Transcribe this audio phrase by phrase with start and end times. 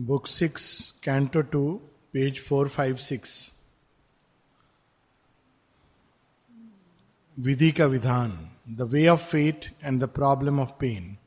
[0.00, 1.80] Book six, canto two,
[2.12, 3.52] page four, five, six.
[7.38, 11.18] विधि का विधान, the way of fate and the problem of pain.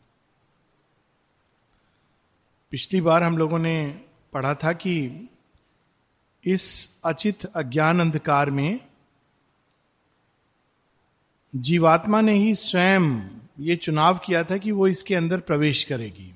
[2.71, 4.01] पिछली बार हम लोगों ने
[4.33, 5.29] पढ़ा था कि
[6.45, 8.79] इस अचित अज्ञान अंधकार में
[11.55, 13.29] जीवात्मा ने ही स्वयं
[13.59, 16.34] ये चुनाव किया था कि वो इसके अंदर प्रवेश करेगी।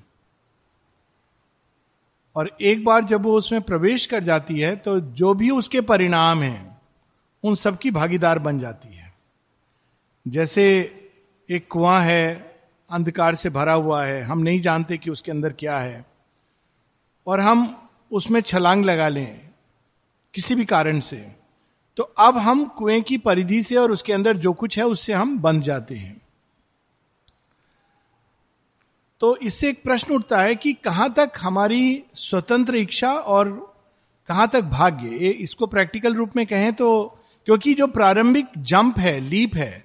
[2.36, 6.42] और एक बार जब वो उसमें प्रवेश कर जाती है तो जो भी उसके परिणाम
[6.42, 6.80] हैं,
[7.44, 9.12] उन सबकी भागीदार बन जाती है।
[10.26, 10.66] जैसे
[11.48, 12.34] एक कुआँ है,
[12.90, 16.04] अंधकार से भरा हुआ है, हम नहीं जानते कि उसके अंदर क्या है,
[17.26, 17.76] और हम
[18.10, 19.40] उसमें छलांग लगा लें
[20.34, 21.16] किसी भी कारण से
[21.96, 25.38] तो अब हम कुएँ की परिधि से और उसके अंदर जो कुछ है, उससे हम
[25.38, 26.19] बंध जाते हैं।
[29.20, 33.74] तो इससे एक प्रश्न उठता है कि कहाँ तक हमारी स्वतंत्र इच्छा और
[34.28, 35.08] कहाँ तक भाग्य?
[35.28, 39.84] इसको प्रैक्टिकल रूप में कहें तो क्योंकि जो प्रारंभिक जंप है, लीप है,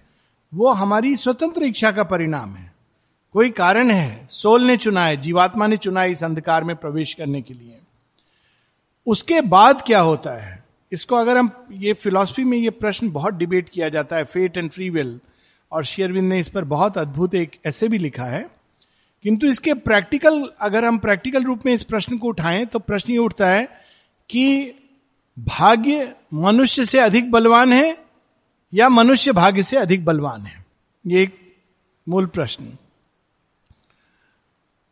[0.54, 2.74] वो हमारी स्वतंत्र इच्छा का परिणाम है।
[3.34, 4.28] कोई कारण है?
[4.32, 7.80] सोल ने चुना है, जीवात्मा ने चुना है इस अंधकार में प्रवेश करने के लिए।
[9.08, 10.64] उसके बाद क्या होता है?
[10.92, 14.72] इसको अगर हम, ये फिलॉसफी में ये प्रश्न बहुत डिबेट किया जाता है, फेट एंड
[14.72, 15.20] फ्री विल,
[15.72, 18.65] और शेयरविंद ने इस पर बहुत अद्भुत एक ऐसे भी लिखा है।
[19.26, 23.18] किंतु इसके प्रैक्टिकल, अगर हम प्रैक्टिकल रूप में इस प्रश्न को उठाएँ तो प्रश्न ये
[23.18, 23.66] उठता है
[24.30, 24.72] कि
[25.40, 27.98] भाग्य मनुष्य से अधिक बलवान है
[28.74, 30.66] या मनुष्य भाग्य से अधिक बलवान है?
[31.08, 31.56] ये एक
[32.10, 32.78] मूल प्रश्न।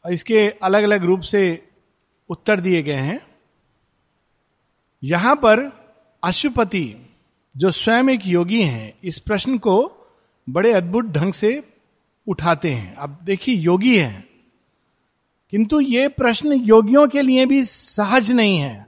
[0.06, 1.68] इसके अलग अलग रूप से
[2.30, 3.20] उत्तर दिए गए हैं।
[5.04, 5.60] यहाँ पर
[6.24, 6.96] अशुपति
[7.58, 9.76] जो स्वयं एक योगी हैं, इस प्रश्न को
[10.50, 11.73] बड़े अद्भुत ढंग से
[12.28, 14.30] उठाते हैं। अब देखिए, योगी हैं।
[15.52, 18.88] किंतु ये प्रश्न योगियों के लिए भी सहज नहीं है।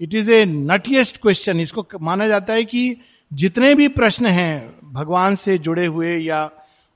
[0.00, 2.96] It is a knottiest question इसको माना जाता है कि
[3.32, 6.50] जितने भी प्रश्न हैं भगवान से जुड़े हुए या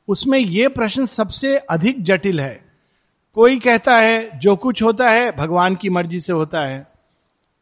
[0.09, 2.65] उसमें यह प्रश्न सबसे अधिक जटिल है।
[3.35, 6.89] कोई कहता है, जो कुछ होता है, भगवान की मर्ज़ी से होता है।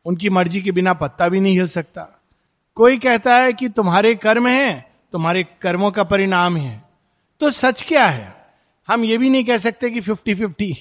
[0.05, 2.23] उनकी मर्ज़ी के बिना पत्ता भी नहीं हिल सकता।
[2.75, 6.88] कोई कहता है कि तुम्हारे कर्म हैं, तुम्हारे कर्मों का परिणाम है।
[7.41, 8.35] तो सच क्या है?
[8.89, 10.73] हम ये भी नहीं कह सकते कि फिफ्टी फिफ्टी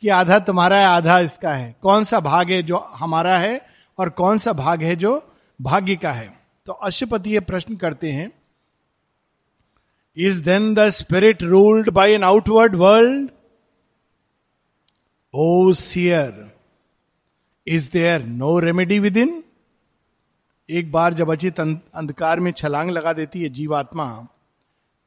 [0.00, 3.60] कि आधा तुम्हारा है, आधा इसका है। कौन सा भाग है जो हमारा है
[3.98, 6.38] और कौन सा भाग है जो भाग्य का है?
[6.66, 8.30] तो अशुपति ये प्रश्न करते हैं
[10.16, 13.30] is then the spirit ruled by an outward world
[15.34, 16.50] O seer
[17.66, 19.42] is there no remedy within
[20.68, 24.26] एक बार जब अचित अंधकार में छलांग लगा देती है जीवात्मा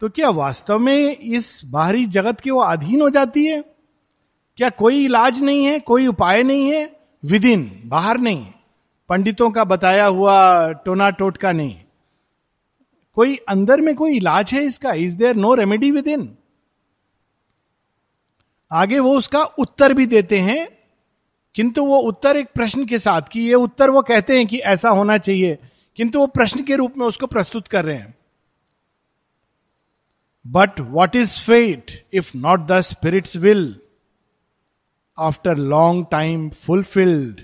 [0.04, 3.64] तो क्या वास्तव में इस बाहरी जगत के वो अधीन हो जाती है?
[4.58, 6.96] क्या कोई इलाज नहीं है, कोई उपाय नहीं है?
[7.24, 8.46] विद इन बाहर नहीं
[9.10, 11.76] पंडितों का बताया हुआ टोना टोटका नहीं।
[13.18, 14.94] कोई अंदर में कोई इलाज है इसका?
[14.94, 16.30] Is there no remedy within
[18.72, 20.68] आगे वो उसका उत्तर भी देते हैं,
[21.56, 24.90] किंतु वो उत्तर एक प्रश्न के साथ कि ये उत्तर वो कहते हैं कि ऐसा
[24.90, 25.58] होना चाहिए,
[25.98, 28.14] किंतु वो प्रश्न के रूप में उसको प्रस्तुत कर रहे हैं।
[30.48, 33.80] But what is fate if not the spirit's will
[35.20, 37.42] after long time fulfilled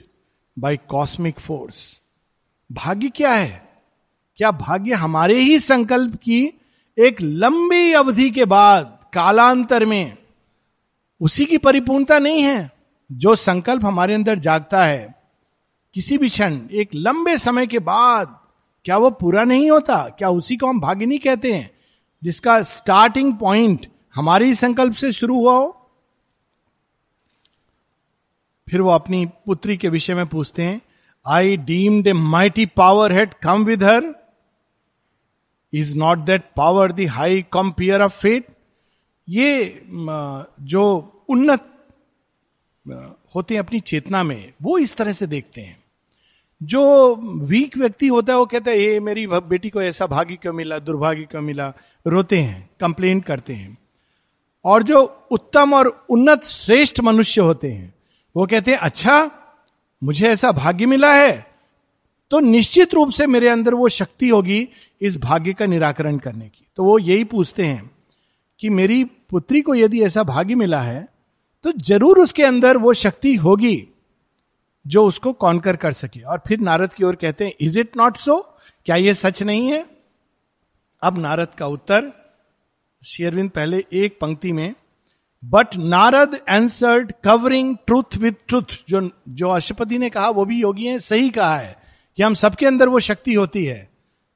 [0.60, 2.02] by cosmic force
[2.72, 3.70] भाग्य क्या है?
[4.38, 6.54] क्या भाग्य हमारे ही संकल्प की
[7.00, 10.18] एक लंबी अवधि के बाद, कालांतर में,
[11.22, 12.72] उसी की परिपूर्णता नहीं है,
[13.12, 15.16] जो संकल्प हमारे अंदर जागता है?
[15.94, 18.40] किसी भी क्षण, एक लंबे समय के बाद,
[18.86, 20.10] क्या वो पूरा नहीं होता?
[20.10, 21.79] क्या उसी को हम भाग्य नहीं कहते हैं?
[22.24, 25.76] जिसका स्टार्टिंग पॉइंट हमारे ही संकल्प से शुरू हुआ हो,
[28.68, 30.82] फिर वो अपनी पुत्री के विषय में पूछते हैं
[31.26, 34.14] I deemed a mighty power had come with her
[35.74, 38.48] is not that power the high compeer of fate
[39.28, 39.82] ये
[40.62, 40.86] जो
[41.30, 41.66] उन्नत
[43.36, 45.79] होते हैं अपनी चेतना में, वो इस तरह से देखते हैं।
[46.62, 47.16] जो
[47.46, 50.80] वीक व्यक्ति होता है, वो कहता है ये मेरी बेटी को ऐसा भाग्य क्यों मिला
[50.80, 51.74] दुर्भाग्य क्यों मिला?
[52.06, 53.78] रोते हैं कंप्लेन करते हैं।
[54.66, 55.02] और जो
[55.32, 57.94] उत्तम और उन्नत श्रेष्ठ मनुष्य होते हैं,
[58.36, 59.30] वो कहते हैं अच्छा
[60.02, 61.48] मुझे ऐसा भाग्य मिला है
[62.32, 64.68] तो निश्चित रूप से मेरे अंदर वो शक्ति होगी
[65.02, 67.90] इस भाग्य का निराकरण करने की। तो वो यही पूछते हैं
[68.62, 71.08] कि मेरी पुत्री को यदि ऐसा भाग्य मिला है
[71.66, 73.76] तो ज़रूर उसके अंदर वो शक्ति होगी।
[74.88, 78.18] जो उसको कॉन्कर कर सके। और फिर नारद की ओर कहते हैं इज़ इट नॉट
[78.18, 79.86] सो क्या यह सच नहीं है?
[81.04, 82.12] अब नारद का उत्तर
[83.06, 84.76] शेयरविंद पहले एक पंक्ति में
[85.46, 90.86] but Narad answered covering truth with truth जो जो अशुपति ने कहा, वो भी योगी
[90.86, 91.78] है, सही कहा है
[92.18, 93.90] कि हम सबके अंदर वो शक्ति होती है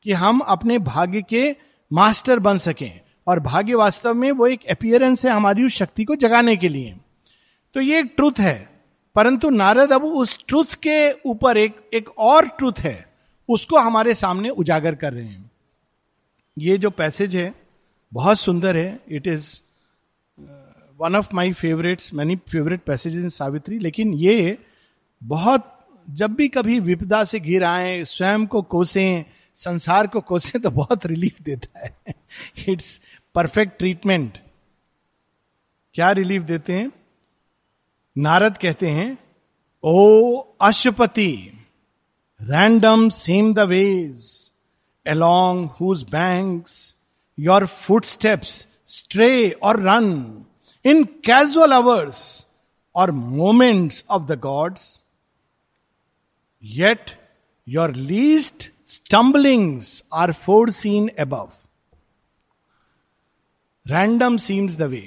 [0.03, 1.55] कि हम अपने भाग्य के
[1.93, 6.15] मास्टर बन सकें। और भाग्य वास्तव में वो एक अपियरेंस है हमारी उस शक्ति को
[6.15, 6.97] जगाने के लिए।
[7.73, 8.72] तो ये एक ट्रूथ है।
[9.15, 13.05] परंतु नारद अब उस ट्रूथ के ऊपर एक एक और ट्रूथ है,
[13.49, 15.51] उसको हमारे सामने उजागर कर रहे हैं।
[16.57, 17.53] ये जो पैसेज है,
[18.11, 19.55] बहुत सुंदर है। It is
[20.99, 24.57] one of my favourites many favourite passage in Savitri लेकिन ये
[25.21, 25.69] बहुत,
[26.07, 29.23] जब भी कभी विपदा से घिर आए, स्वयं को कोसें,
[29.55, 32.13] संसार को कोसें तो बहुत रिलीफ देता है।
[32.69, 32.99] इट्स
[33.35, 34.37] परफेक्ट ट्रीटमेंट
[35.95, 36.91] क्या रिलीफ देते हैं?
[38.16, 39.18] नारद कहते हैं
[39.84, 41.32] ओ अशुपति
[42.40, 44.26] random seem the ways
[45.06, 46.94] along whose banks
[47.38, 50.46] your footsteps stray or run
[50.84, 52.46] in casual hours
[52.94, 55.02] or moments of the gods,
[56.62, 57.14] yet
[57.66, 61.64] your least stumblings are foreseen above.
[63.86, 65.00] Random seems the way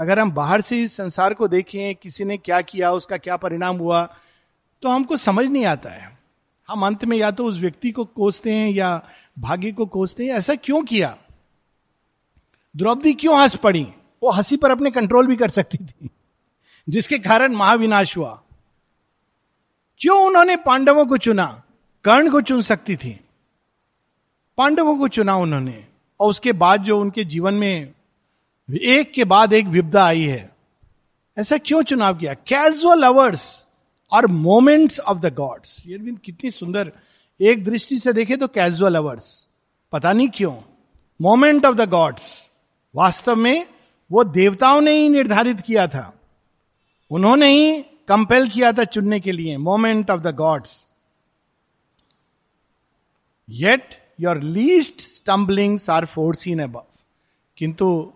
[0.00, 3.76] अगर हम बाहर से इस संसार को देखें, किसी ने क्या किया, उसका क्या परिणाम
[3.76, 4.02] हुआ
[4.82, 6.18] तो हमको समझ नहीं आता है।
[6.68, 9.00] हम अंत में या तो उस व्यक्ति को कोसते हैं या
[9.38, 11.16] भाग्य को कोसते हैं। ऐसा क्यों किया?
[12.74, 13.86] द्रौपदी क्यों हंस पड़ी?
[14.22, 16.10] वो हँसी पर अपने कंट्रोल भी कर सकती थी,
[16.88, 18.40] जिसके कारण महाविनाश हुआ।
[20.00, 21.62] क्यों उन्होंने पांडवों को चुना?
[22.04, 23.18] कर्ण को चुन सकती थी।
[24.58, 25.84] पांडवों को चुना उन्होंने,
[26.20, 27.92] और उसके बाद जो उनके जीवन में
[28.78, 30.56] एक के बाद एक विपदा आई है।
[31.38, 32.34] ऐसा क्यों चुनाव किया?
[32.34, 33.66] कैजुअल अवर्स
[34.12, 36.92] और मोमेंट्स ऑफ़ द गॉड्स ये कितनी सुंदर
[37.40, 39.48] एक दृष्टि से देखे तो कैजुअल अवर्स
[39.92, 40.54] पता नहीं क्यों।
[41.20, 42.50] मोमेंट ऑफ़ द गॉड्स
[42.94, 43.66] वास्तव में
[44.12, 46.12] वो देवताओं ने ही निर्धारित किया था।
[47.10, 50.86] उन्होंने ही कंपेल किया था चुनने के लिए। Moment of the gods
[53.48, 56.86] yet your least stumblings are foreseen अब
[57.56, 58.12] किंतु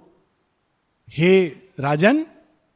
[1.18, 1.44] हे
[1.80, 2.26] राजन,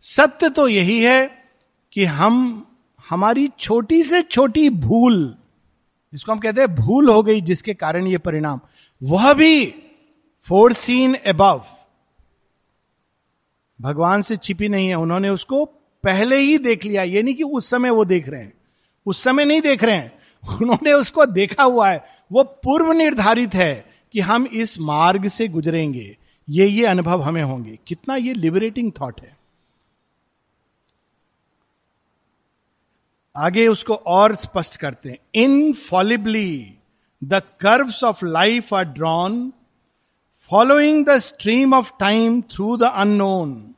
[0.00, 1.44] सत्य तो यही है
[1.92, 2.66] कि हम,
[3.10, 5.36] हमारी छोटी से छोटी भूल,
[6.12, 8.60] जिसको हम कहते हैं भूल हो गई, जिसके कारण ये परिणाम,
[9.02, 9.74] वह भी
[10.40, 11.64] फोर सीन एबव
[13.80, 15.64] भगवान से छिपी नहीं है, उन्होंने उसको
[16.04, 18.52] पहले ही देख लिया, ये नहीं कि उस समय वो देख रहे हैं।
[19.06, 20.12] उस समय नहीं देख रहे हैं,
[20.60, 26.16] उन्होंने उसको देखा हुआ है, वो पूर्व निर्धारित है कि हम इस मार्ग से गुजरेंगे।
[26.50, 29.36] ये ये अनुभव हमें होंगे। कितना ये लिबरेटिंग थॉट है।
[33.36, 36.74] आगे उसको और स्पष्ट करते हैं। Infallibly
[37.24, 39.52] the curves of life are drawn
[40.36, 43.74] following the stream of time through the unknown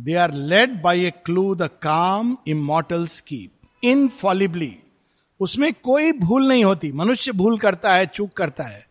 [0.00, 3.52] they are led by a clue the calm immortal skip
[3.84, 4.78] infallibly
[5.40, 8.85] उसमें कोई भूल नहीं होती। मनुष्य भूल करता है, चूक करता है।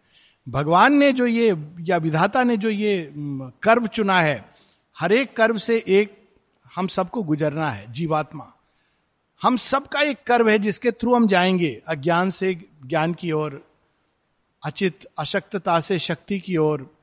[0.49, 3.13] भगवान ने जो ये, या विधाता ने जो ये
[3.63, 4.45] कर्व चुना है,
[4.99, 6.29] हर एक कर्व से एक
[6.75, 8.53] हम सबको गुजरना है, जीवात्मा।
[9.41, 12.55] हम सबका एक कर्व है जिसके थ्रू हम जाएँगे, अज्ञान से
[12.85, 13.67] ज्ञान की ओर,
[14.65, 16.97] अचित, अशक्तता से शक्ति की ओर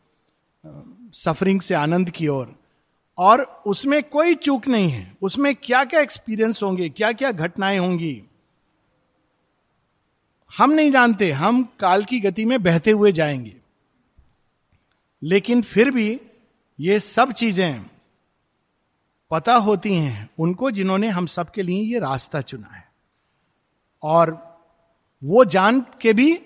[1.15, 2.57] सफरिंग से आनंद की ओर।
[3.19, 8.23] और उसमें कोई चूक नहीं है। उसमें क्या क्या एक्सपीरियंस होंगे क्या क्या घटनाएँ होंगी
[10.59, 13.57] हम नहीं जानते, हम काल की गति में बहते हुए जाएँगे।
[15.23, 16.21] लेकिन फिर भी
[16.81, 17.85] ये सब चीज़ें
[19.31, 22.85] पता होती हैं उनको जिन्होंने हम सबके लिए ये रास्ता चुना है।
[24.03, 24.59] और
[25.25, 26.41] वो जान के भी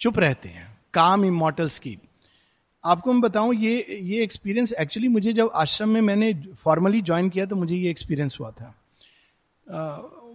[0.00, 1.98] चुप रहते हैं, काम इमोटल्स की।
[2.84, 7.46] आपको मैं बताऊँ, ये ये एक्सपीरियंस एक्चुअली मुझे जब आश्रम में मैंने फॉर्मली ज्वाइन किया
[7.46, 8.74] तो मुझे ये एक्सपीरियंस हुआ था।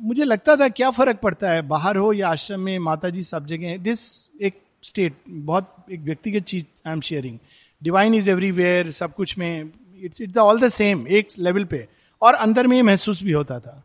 [0.01, 3.45] मुझे लगता था क्या फ़र्क पड़ता है, बाहर हो या आश्रम में माता जी सब
[3.45, 4.01] जगह दिस
[4.41, 7.37] एक स्टेट बहुत एक व्यक्तिगत चीज़ I am sharing
[7.83, 9.71] divine is everywhere सब कुछ में
[10.03, 11.87] it's it's all the same एक लेवल पे।
[12.21, 13.83] और अंदर में ये महसूस भी होता था।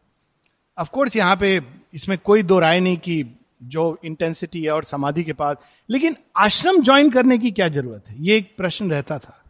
[0.79, 1.61] अफकोर्स यहाँ पे
[1.95, 3.25] इसमें कोई दो राय नहीं कि
[3.63, 5.57] जो इंटेंसिटी है और समाधि के पास,
[5.91, 8.17] लेकिन आश्रम ज्वाइन करने की क्या ज़रूरत है?
[8.19, 9.43] ये एक प्रश्न रहता था।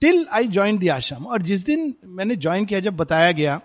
[0.00, 3.60] टिल आई ज्वाइन द आश्रम, और जिस दिन मैंने ज्वाइन किया, जब बताया गया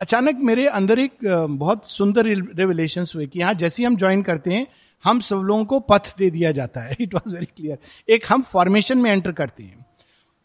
[0.00, 1.16] अचानक मेरे अंदर एक
[1.50, 2.26] बहुत सुंदर
[2.56, 4.66] रेवलेशन हुए कि यहाँ जैसे हम ज्वाइन करते हैं,
[5.04, 8.42] हम सब लोगों को पथ दे दिया जाता है। इट वॉज़ वेरी क्लियर एक हम
[8.42, 9.86] फॉर्मेशन में एंटर करते हैं।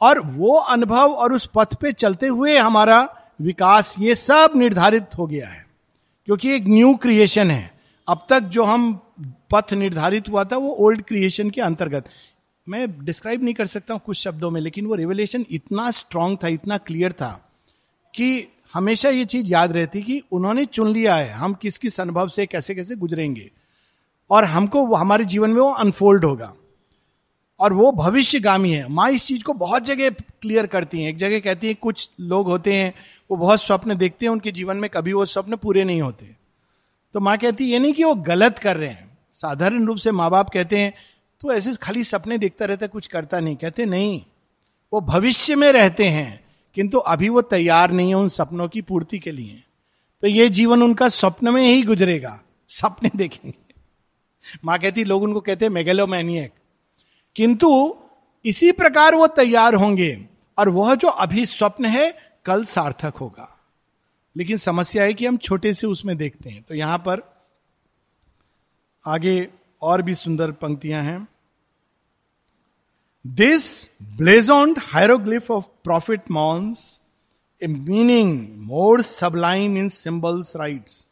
[0.01, 3.01] और वो अनुभव और उस पथ पे चलते हुए हमारा
[3.41, 5.65] विकास ये सब निर्धारित हो गया है।
[6.25, 7.71] क्योंकि एक न्यू क्रिएशन है।
[8.07, 8.93] अब तक जो हम
[9.51, 12.09] पथ निर्धारित हुआ था, वो ओल्ड क्रिएशन के अंतर्गत।
[12.69, 16.47] मैं डिस्क्राइब नहीं कर सकता हूँ कुछ शब्दों में, लेकिन वो रिवलेशन इतना स्ट्रांग था,
[16.47, 17.31] इतना क्लियर था
[18.15, 22.27] कि हमेशा ये चीज़ याद रहती कि उन्होंने चुन लिया है, हम किस किस अनुभव
[22.27, 23.51] से कैसे कैसे गुजरेंगे।
[24.29, 26.53] और हमको हमारे जीवन में वो अनफोल्ड होगा।
[27.59, 31.39] और वो भविष्यगामी है। माँ इस चीज़ को बहुत जगह क्लियर करती हैं। एक जगह
[31.39, 32.93] कहती है, कुछ लोग होते हैं,
[33.31, 36.35] वो बहुत स्वप्न देखते हैं, उनके जीवन में कभी वो स्वप्न पूरे नहीं होते।
[37.13, 40.29] तो माँ कहती, ये नहीं कि वो गलत कर रहे हैं। साधारण रूप से माँ
[40.29, 40.93] बाप कहते हैं
[41.41, 44.21] तो ऐसे खाली सपने देखता रहता, कुछ करता नहीं। कहते, नहीं,
[44.93, 46.40] वो भविष्य में रहते हैं।
[46.73, 49.63] किंतु अभी वो तैयार नहीं है उन सपनों की पूर्ति के लिए।
[50.21, 53.73] तो ये जीवन उनका स्वप्न में ही गुजरेगा, सपने देखेंगे।
[54.65, 56.51] माँ कहती, लोग उनको कहते हैं मेगेलोमैनियक
[57.35, 57.95] किंतु
[58.45, 60.25] इसी प्रकार वो तैयार होंगे
[60.57, 63.57] और वह जो अभी स्वप्न है, कल सार्थक होगा।
[64.37, 67.21] लेकिन समस्या है कि हम छोटे से उसमें देखते हैं। तो यहाँ पर
[69.05, 69.47] आगे
[69.81, 71.27] और भी सुंदर पंक्तियाँ हैं।
[73.27, 76.99] This blazoned hieroglyph of prophet morns
[77.63, 81.07] a meaning more sublime in symbols writes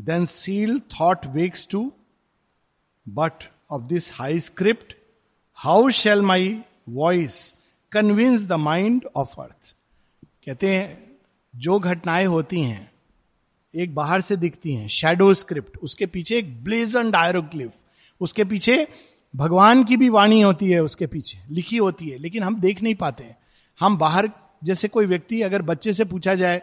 [0.00, 1.92] than seal thought wakes to
[3.08, 3.32] but
[3.70, 4.96] of this high script
[5.54, 7.54] how shall my voice
[7.92, 9.76] convince the mind of earth
[10.46, 11.16] कहते हैं,
[11.56, 12.92] जो घटनाएँ होती हैं,
[13.74, 17.74] एक बाहर से दिखती हैं शेडो स्क्रिप्ट उसके पीछे एक ब्लेजन डायरोक्लिफ
[18.20, 18.88] उसके पीछे
[19.36, 22.94] भगवान की भी वाणी होती है उसके पीछे, लिखी होती है, लेकिन हम देख नहीं
[22.94, 23.34] पाते
[23.80, 24.30] हम बाहर,
[24.64, 26.62] जैसे कोई व्यक्ति अगर बच्चे से पूछा जाए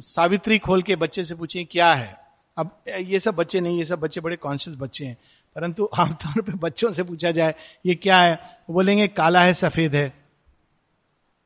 [0.00, 2.18] सावित्री खोल के बच्चे से पूछे, क्या है?
[2.56, 5.18] अब ये सब बच्चे नहीं, ये सब बच्चे बड़े कॉन्शियस बच्चे हैं।
[5.54, 7.54] परंतु आमतौर पे बच्चों से पूछा जाए,
[7.86, 8.40] ये क्या है?
[8.70, 10.12] बोलेंगे, काला है, सफ़ेद है।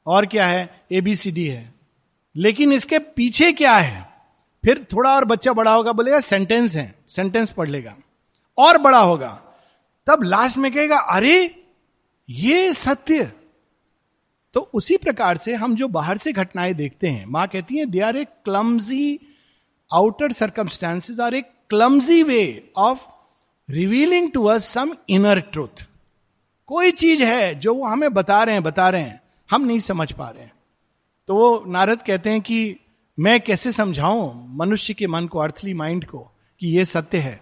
[0.06, 0.80] और क्या है?
[0.92, 1.74] एबीसीडी है।
[2.36, 4.10] लेकिन इसके पीछे क्या है?
[4.64, 7.96] फिर थोड़ा और बच्चा बड़ा होगा, बोलेगा सेंटेंस है सेंटेंस पढ़ लेगा।
[8.58, 9.42] और बड़ा होगा।
[10.06, 11.64] तब लास्ट में कहेगा, अरे,
[12.30, 13.32] ये सत्य.
[14.54, 18.00] तो उसी प्रकार से हम जो बाहर से घटनाएँ देखते हैं, माँ कहती है they
[18.00, 19.20] are a clumsy
[19.92, 23.00] outer circumstances are a clumsy way of
[23.70, 25.86] revealing to us some inner truth
[26.66, 29.20] कोई चीज़ है जो वो हमें बता रहे हैं, बता रहे हैं,
[29.50, 30.52] हम नहीं समझ पा रहे हैं।
[31.26, 32.76] तो वो नारद कहते हैं कि,
[33.18, 36.18] मैं कैसे समझाऊं मनुष्य के मन को अर्थली माइंड को,
[36.60, 37.40] कि ये सत्य है?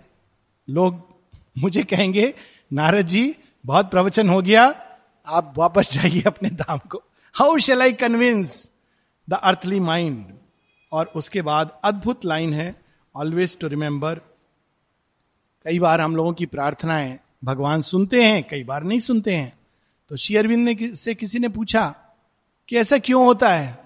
[0.70, 1.14] लोग
[1.58, 2.34] मुझे कहेंगे
[2.74, 4.62] नारद जी, बहुत प्रवचन हो गया।
[5.26, 7.02] आप वापस जाइए अपने धाम को।
[7.34, 8.72] How shall I convince
[9.28, 10.26] the earthly mind
[10.92, 12.82] और उसके बाद अद्भुत लाइन है
[13.16, 14.14] ऑलवेज टू रिमेंबर
[15.64, 19.58] कई बार हम लोगों की प्रार्थनाएँ भगवान सुनते हैं, कई बार नहीं सुनते हैं।
[20.08, 21.94] तो शेयरविंद ने से किसी ने पूछा,
[22.68, 23.78] कि ऐसा क्यों होता है?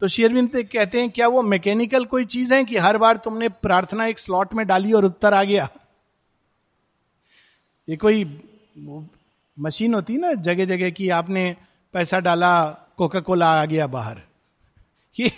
[0.00, 4.06] तो शेयरविंद कहते हैं, क्या वो मैकेनिकल कोई चीज़ है कि हर बार तुमने प्रार्थना
[4.06, 5.68] एक स्लॉट में डाली और उत्तर आ गया?
[7.90, 8.24] ये कोई
[9.58, 11.56] मशीन होती ना जगह जगह की आपने
[11.94, 12.52] पैसा डाला
[12.96, 14.20] कोका कोला आ गया बाहर।
[15.16, 15.30] ये,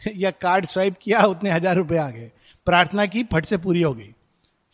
[0.00, 2.30] या कार्ड स्वाइप किया, उतने हज़ार रुपए आ गए।
[2.66, 4.12] प्रार्थना की, फट से पूरी हो गई।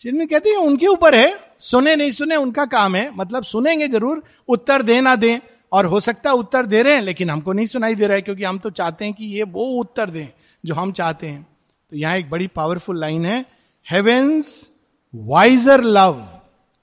[0.05, 4.23] में कहते हैं, उनके ऊपर है, सुने नहीं सुने, उनका काम है। मतलब सुनेंगे ज़रूर,
[4.49, 5.39] उत्तर दे ना दें,
[5.73, 8.23] और हो सकता है उत्तर दे रहे हैं, लेकिन हमको नहीं सुनाई दे रहा है,
[8.23, 10.29] क्योंकि हम तो चाहते हैं कि ये वो उत्तर दें,
[10.65, 11.47] जो हम चाहते हैं।
[11.93, 13.45] तो यहाँ एक बड़ी पावरफुल लाइन है
[13.87, 14.71] heaven's
[15.15, 16.42] wiser love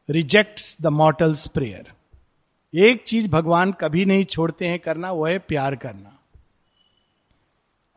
[0.10, 1.92] reject the mortal's prayer
[2.74, 6.18] एक चीज़ भगवान कभी नहीं छोड़ते हैं करना वो है प्यार करना।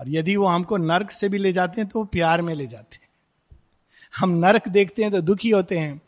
[0.01, 2.67] और यदि वो हमको नर्क से भी ले जाते हैं तो वो प्यार में ले
[2.67, 3.09] जाते हैं।
[4.17, 6.01] हम नरक देखते हैं तो दुखी होते हैं।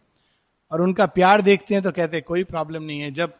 [0.71, 3.35] और उनका प्यार देखते हैं तो कहते हैं कोई प्रॉब्लम नहीं है। जब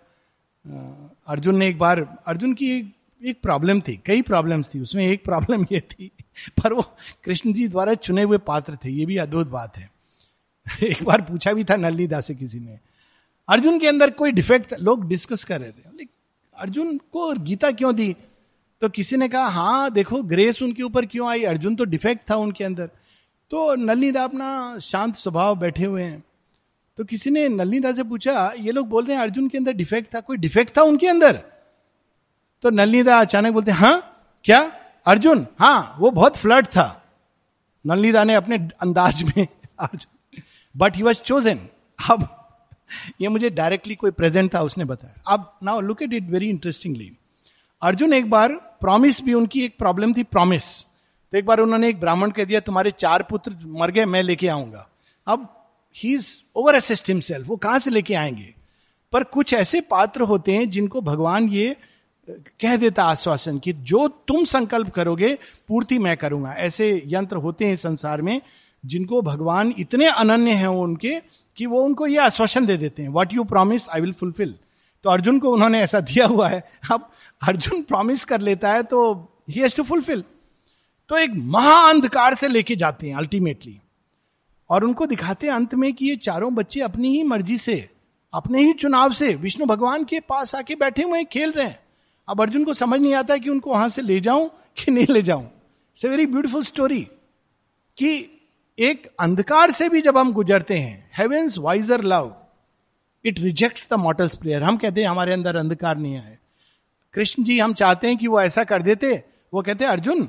[1.27, 2.93] अर्जुन ने एक बार अर्जुन की एक,
[3.23, 6.11] एक प्रॉब्लम थी कई प्रॉब्लम्स थी उसमें एक प्रॉब्लम ये थी
[6.63, 6.83] पर वो
[7.25, 9.94] कृष्ण जी द्वारा चुने हुए पात्र थे ये भी अद्भुत बात है।
[10.83, 12.79] एक बार पूछा भी था नलनी से किसी ने,
[13.49, 16.09] अर्जुन के अंदर कोई डिफेक्ट लोग डिस्कस कर रहे थे।
[16.57, 18.17] अर्जुन को गीता क्यों दी?
[18.81, 21.43] तो किसी ने कहा हाँ देखो ग्रेस उनके ऊपर क्यों आई?
[21.45, 22.91] अर्जुन तो डिफेक्ट था उनके अंदर।
[23.51, 26.25] तो नलनीदा अपना शांत स्वभाव बैठे हुए हैं।
[26.97, 30.15] तो किसी ने नलनीदा से पूछा, ये लोग बोल रहे हैं, अर्जुन के अंदर डिफेक्ट
[30.15, 30.21] था?
[30.21, 31.43] कोई डिफेक्ट था उनके अंदर?
[32.63, 34.73] तो नलनीदा अचानक बोलते हाँ क्या?
[35.07, 37.05] अर्जुन हाँ वो बहुत फ्लड था।
[37.87, 39.47] नलनीदा ने अपने अंदाज में
[40.75, 41.59] बट ही वॉज़ चोजन
[42.11, 42.29] अब,
[43.21, 47.11] ये मुझे डायरेक्टली कोई प्रेजेंट था, उसने बताया। अब now look at it very interestingly
[47.83, 50.65] Arjun एक बार प्रॉमिस भी उनकी एक प्रॉब्लम थी प्रॉमिस
[51.33, 54.49] तो एक बार उन्होंने एक ब्राह्मण कह दिया, तुम्हारे चार पुत्र मर गए, मैं लेके
[54.49, 54.87] आऊँगा.
[55.27, 55.49] अब
[55.97, 58.55] he is over assist himself वो कहाँ से लेके आएँगे?
[59.13, 61.77] पर कुछ ऐसे पात्र होते हैं जिनको भगवान ये,
[62.29, 65.33] कह देता आश्वासन कि जो तुम संकल्प करोगे,
[65.69, 68.41] पूर्ति मैं करूँगा। ऐसे यंत्र होते हैं संसार में
[68.85, 71.21] जिनको भगवान इतने अनन्य हैं उनके
[71.57, 74.55] कि वो उनको ये आश्वासन दे देते हैं what you promise I will fulfil
[75.05, 76.63] तो अर्जुन को उन्होंने ऐसा दिया हुआ है,
[76.93, 77.11] अब
[77.43, 79.13] अर्जुन प्रॉमिस कर लेता है तो
[79.51, 80.25] ही हैज़ टू फुलफिल
[81.11, 83.79] तो एक महाअंधकार से लेके जाते हैं अल्टीमेटली
[84.71, 87.91] और उनको दिखाते हैं अंत में कि ये चारों बच्चे अपनी ही मर्ज़ी से,
[88.33, 91.79] अपने ही चुनाव से विष्णु भगवान के पास आके बैठे हुए खेल रहे हैं।
[92.29, 95.23] अब अर्जुन को समझ नहीं आता कि उनको वहाँ से ले जाऊँ कि नहीं ले
[95.23, 97.01] जाऊँ। It's a very beautiful story
[97.97, 98.34] कि
[98.79, 102.35] एक अंधकार से भी जब हम गुजरते हैं heaven's wiser love
[103.25, 106.39] it rejects the mortal's prayer हम कहते हैं, हमारे अंदर अंधकार नहीं आए
[107.15, 110.25] कृष्ण जी, हम चाहते हैं कि वो ऐसा कर देते। वो कहते, अर्जुन,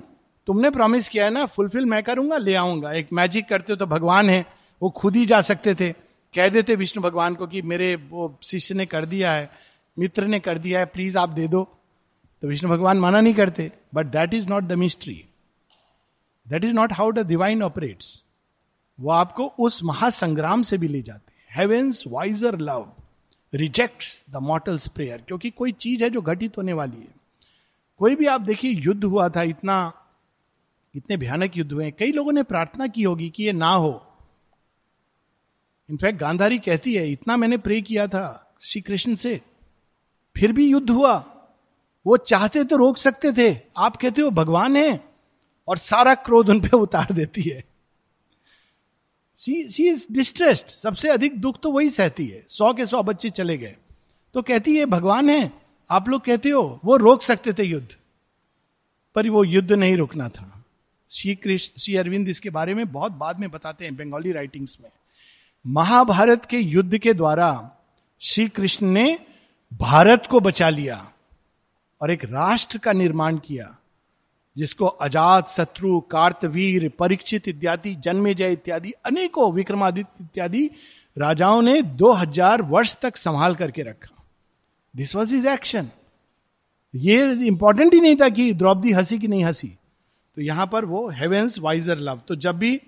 [0.47, 3.85] तुमने प्रॉमिस किया है ना फुलफिल मैं करूँगा, ले आऊँगा। एक मैजिक करते हो तो
[3.85, 4.45] भगवान है,
[4.81, 5.91] वो खुद ही जा सकते थे।
[6.33, 9.49] कह देते विष्णु भगवान को कि मेरे वो शिष्य ने कर दिया है,
[9.97, 11.63] मित्र ने कर दिया है प्लीज़ आप दे दो।
[12.43, 15.23] तो विष्णु भगवान माना नहीं करते। But that is not the mystery
[16.47, 18.21] that is not how the divine operates
[18.99, 22.93] वो आपको उस महासंग्राम से भी ले जाते हैं। Wiser love
[23.53, 27.15] reject the mortal's prayer क्योंकि कोई चीज़ है जो घटित होने वाली है।
[27.97, 29.93] कोई भी आप देखिए, युद्ध हुआ था, इतना,
[30.95, 34.07] इतने भयानक युद्ध हुए कई लोगों ने प्रार्थना की होगी कि ये ना हो।
[35.89, 39.41] इनफैक्ट गांधारी कहती है, इतना मैंने प्रे किया था श्री कृष्ण से,
[40.37, 41.31] फिर भी युद्ध हुआ।
[42.07, 45.09] वो चाहते तो रोक सकते थे। आप कहते हो, भगवान है।
[45.67, 47.63] और सारा क्रोध उन पे उतार देती है।
[49.37, 53.57] सी इज़ डिस्ट्रेस्ड सबसे अधिक दुख तो वही सहती है। सौ के सौ बच्चे चले
[53.57, 53.75] गए।
[54.33, 55.51] तो कहती है, भगवान है।
[55.89, 57.95] आप लोग कहते हो, वो रोक सकते थे युद्ध।
[59.15, 60.65] पर वो युद्ध नहीं रुकना था।
[61.11, 64.89] श्री कृष्ण, श्री अरविंद इसके बारे में बहुत बाद में बताते हैं, बंगाली राइटिंग्स में।
[65.67, 67.71] महाभारत के युद्ध के द्वारा
[68.21, 69.19] श्री कृष्ण ने
[69.73, 71.11] भारत को बचा लिया
[72.01, 73.77] और एक राष्ट्र का निर्माण किया।
[74.55, 80.69] जिसको अजात, शत्रु, कार्तवीर, परीक्षित इत्यादि जन्मे जय इत्यादि, अनेकों विक्रमादित्य इत्यादि
[81.17, 84.23] राजाओं ने 2000 वर्ष तक संभाल करके रखा।
[84.93, 85.89] दिस वॉज़ इज़ एक्शन
[86.93, 89.67] ये इंपॉर्टेंट ही नहीं था कि द्रौपदी हँसी कि नहीं हँसी।
[90.37, 92.79] तो यहाँ पर वो हेवेंस वाइजर लव तो जब भी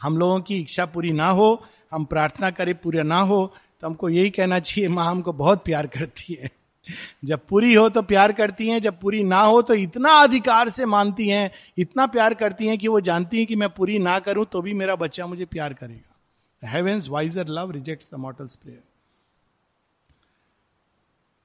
[0.00, 4.08] हम लोगों की इच्छा पूरी ना हो, हम प्रार्थना करें पूरा ना हो तो हमको
[4.08, 6.50] यही कहना चाहिए, माँ हमको बहुत प्यार करती है।
[7.24, 10.86] जब पूरी हो तो प्यार करती हैं, जब पूरी ना हो तो इतना अधिकार से
[10.86, 14.44] मानती हैं, इतना प्यार करती हैं कि वो जानती हैं कि मैं पूरी ना करूँ
[14.52, 18.82] तो भी मेरा बच्चा मुझे प्यार करेगा। Heaven's wiser love rejects the mortal's prayer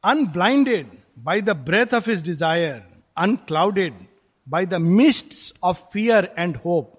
[0.04, 0.88] unblinded
[1.19, 2.82] by the breath of his desire
[3.17, 3.93] unclouded
[4.47, 6.93] by the mist of fear and hope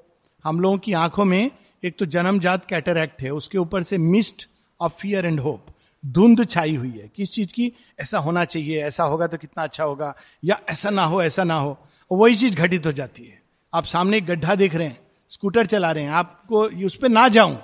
[0.45, 1.51] हम लोगों की आँखों में
[1.83, 4.49] एक तो जन्मजात कैटरैक्ट है, उसके ऊपर से mist
[4.81, 5.67] of fear and hope
[6.05, 7.73] धुंध छाई हुई है। किस चीज़ की?
[8.01, 11.55] ऐसा होना चाहिए, ऐसा होगा तो कितना अच्छा होगा, या ऐसा ना हो, ऐसा ना
[11.55, 11.79] हो
[12.11, 13.41] वही चीज़ घटित हो जाती है।
[13.73, 17.27] आप सामने एक गड्ढा देख रहे हैं, स्कूटर चला रहे हैं, आपको उस पर ना
[17.29, 17.57] जाऊँ,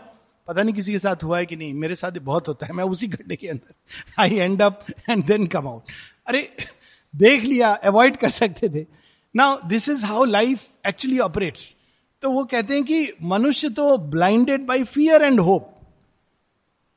[0.49, 2.85] पता नहीं किसी के साथ हुआ है कि नहीं, मेरे साथ बहुत होता है, मैं
[2.85, 5.93] उसी गड्ढे के अंदर I end up and then come out
[6.27, 6.49] अरे,
[7.15, 8.87] देख लिया अवॉइड कर सकते थे।
[9.35, 11.75] Now this is how life actually operates
[12.23, 15.71] तो वो कहते हैं कि मनुष्य तो blinded by fear and hope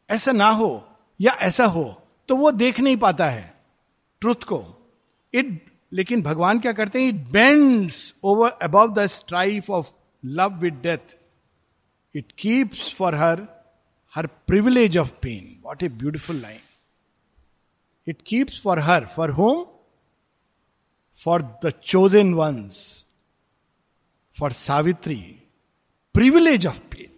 [0.10, 0.70] ऐसा ना हो
[1.20, 1.84] या ऐसा हो
[2.30, 3.54] तो वो देख नहीं पाता है
[4.22, 4.60] ट्रुथ को।
[5.34, 7.08] इट लेकिन भगवान क्या करते हैं?
[7.10, 9.94] It bends over above the strife of
[10.26, 11.16] love with death
[12.16, 13.48] it keeps for her
[14.14, 16.60] her privilege of pain what a beautiful line
[18.08, 19.66] it keeps for her for home
[21.26, 23.06] for the chosen ones
[24.38, 25.20] for Savitri
[26.16, 27.12] privilege of pain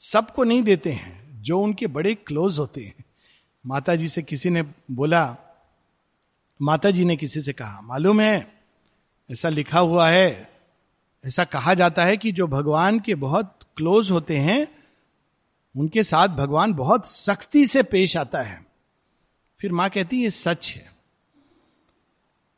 [0.00, 3.04] सबको नहीं देते हैं, जो उनके बड़े close होते हैं।
[3.66, 5.36] माता जी से किसी ने बोला
[6.62, 8.52] माता जी ने किसी से कहा, मालूम है,
[9.30, 10.50] ऐसा लिखा हुआ है,
[11.26, 14.68] ऐसा कहा जाता है कि जो भगवान के बहुत क्लोज होते हैं,
[15.76, 18.66] उनके साथ भगवान बहुत सख्ती से पेश आता है।
[19.60, 20.92] फिर माँ कहती, ये सच है।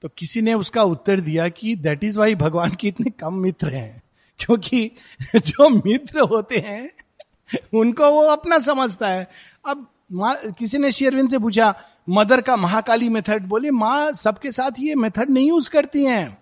[0.03, 3.75] तो किसी ने उसका उत्तर दिया कि दैट इज़ वाई भगवान के इतने कम मित्र
[3.75, 4.03] हैं,
[4.39, 4.91] क्योंकि
[5.37, 6.91] जो मित्र होते हैं,
[7.75, 9.31] उनको वो अपना समझता है।
[9.67, 11.75] अब किसी ने शेयरविंद से पूछा,
[12.09, 16.39] मदर का महाकाली मेथड, बोले, माँ, सबके साथ ये मेथड नहीं यूज़ करती हैं,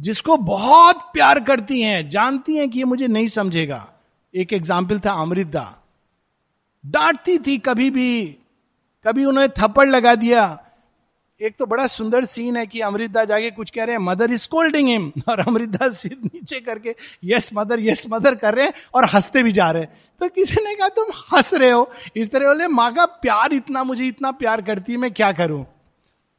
[0.00, 3.86] जिसको बहुत प्यार करती हैं, जानती हैं कि ये मुझे नहीं समझेगा।
[4.34, 5.64] एक एग्ज़ाम्पल था अमृता।
[6.84, 8.24] डांटती थी कभी भी,
[9.04, 10.44] कभी उन्होंने थप्पड़ लगा दिया
[11.42, 14.48] एक तो बड़ा सुंदर सीन है कि अमृता जाके कुछ कह रहे हैं मदर इज़
[14.48, 19.04] कोल्डिंग हिम और अमृता सिर नीचे करके यस मदर यस मदर कर रहे हैं और
[19.04, 22.46] हँसते भी जा रहे हैं। तो किसी ने कहा, तुम हंस रहे हो। इस तरह
[22.46, 25.66] बोले, माँ का प्यार इतना, मुझे इतना प्यार करती है, मैं क्या करूँ?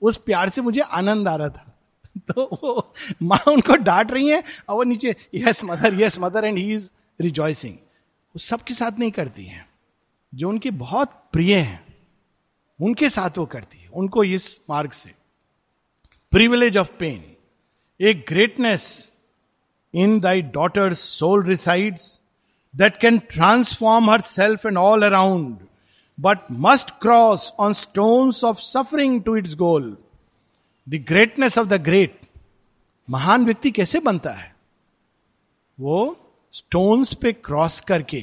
[0.01, 1.79] उस प्यार से मुझे आनंद आ रहा था।
[2.17, 6.57] तो वो माँ उनको डांट रही है और वो नीचे yes mother yes mother and
[6.57, 9.67] he is rejoicing वो सबके साथ नहीं करती है।
[10.35, 11.82] जो उनके बहुत प्रिय हैं।
[12.79, 15.13] उनके साथ वो करती है, उनको इस मार्ग से।
[16.31, 17.23] Privilege of pain
[17.99, 19.11] a greatness
[19.93, 22.21] in thy daughter soul resides
[22.75, 25.57] that can transform her self and all around
[26.19, 29.97] but must cross on stones of suffering to its goal
[30.89, 32.19] the greatness of the great
[33.09, 34.55] महान व्यक्ति कैसे बनता है?
[35.79, 36.17] वो
[36.53, 38.21] stones पे cross करके,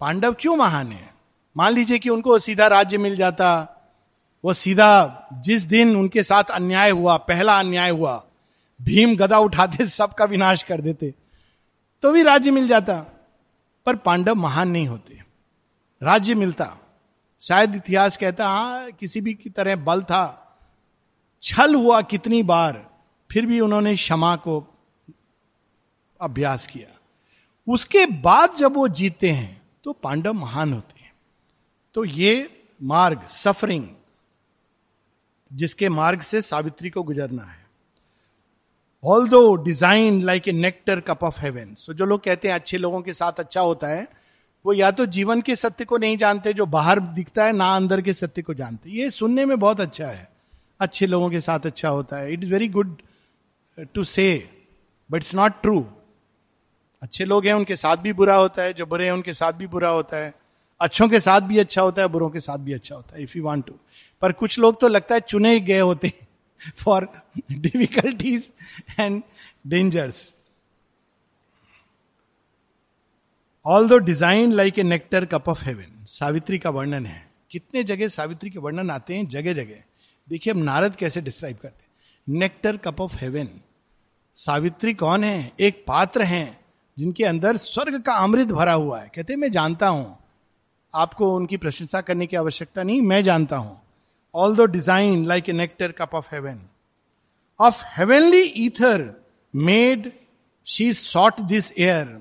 [0.00, 1.09] पांडव क्यों महान है?
[1.56, 3.76] मान लीजिए कि उनको सीधा राज्य मिल जाता,
[4.44, 8.24] वो सीधा जिस दिन उनके साथ अन्याय हुआ, पहला अन्याय हुआ,
[8.80, 11.14] भीम गदा उठाते, सबका विनाश कर देते
[12.02, 13.00] तो भी राज्य मिल जाता।
[13.86, 15.22] पर पांडव महान नहीं होते।
[16.02, 16.76] राज्य मिलता।
[17.42, 20.58] शायद इतिहास कहता हाँ किसी भी की तरह बल था,
[21.42, 22.90] छल हुआ कितनी बार,
[23.30, 24.66] फिर भी उन्होंने क्षमा को
[26.20, 26.98] अभ्यास किया।
[27.68, 30.99] उसके बाद जब वो जीते हैं तो पांडव महान होते।
[31.94, 32.48] तो ये
[32.80, 33.88] मार्ग सफरिंग
[35.50, 37.58] जिसके मार्ग से सावित्री को गुजरना है।
[39.28, 43.00] Although designed like a nectar cup of heaven so जो लोग कहते हैं अच्छे लोगों
[43.02, 44.06] के साथ अच्छा होता है,
[44.64, 48.00] वो या तो जीवन के सत्य को नहीं जानते, जो बाहर दिखता है, ना अंदर
[48.00, 50.28] के सत्य को जानते। ये सुनने में बहुत अच्छा है।
[50.80, 52.96] अच्छे लोगों के साथ अच्छा होता है। It is very good
[53.94, 54.26] to say
[55.10, 55.84] but it's not true
[57.02, 59.66] अच्छे लोग हैं, उनके साथ भी बुरा होता है, जो बुरे हैं, उनके साथ भी
[59.66, 60.34] बुरा होता है।
[60.80, 63.36] अच्छों के साथ भी अच्छा होता है, बुरों के साथ भी अच्छा होता है इफ़
[63.38, 63.74] यू वांट टू
[64.22, 66.12] पर कुछ लोग तो लगता है चुने ही गए होते
[66.78, 67.08] for
[67.52, 68.50] difficulties
[69.00, 69.22] and
[69.66, 70.34] dangers
[73.88, 78.50] although designed like a nectar cup of heaven Savitri का वर्णन है। कितने जगह सावित्री
[78.50, 79.26] के वर्णन आते हैं?
[79.28, 79.82] जगह जगह
[80.28, 83.48] देखिए, हम नारद कैसे डिस्क्राइब करते हैं। Nectar cup of heaven
[84.36, 85.52] Savitri कौन है?
[85.60, 86.58] एक पात्र हैं,
[86.96, 90.16] जिनके अंदर स्वर्ग का अमृत भरा हुआ है। कहते हैं, मैं जानता हूँ
[90.94, 93.80] आपको उनकी प्रशंसा करने की आवश्यकता नहीं, मैं जानता हूँ।
[94.56, 96.60] Although designed like a nectar cup of heaven
[97.60, 99.08] of heavenly ether
[99.54, 100.12] made
[100.66, 102.18] she sought this air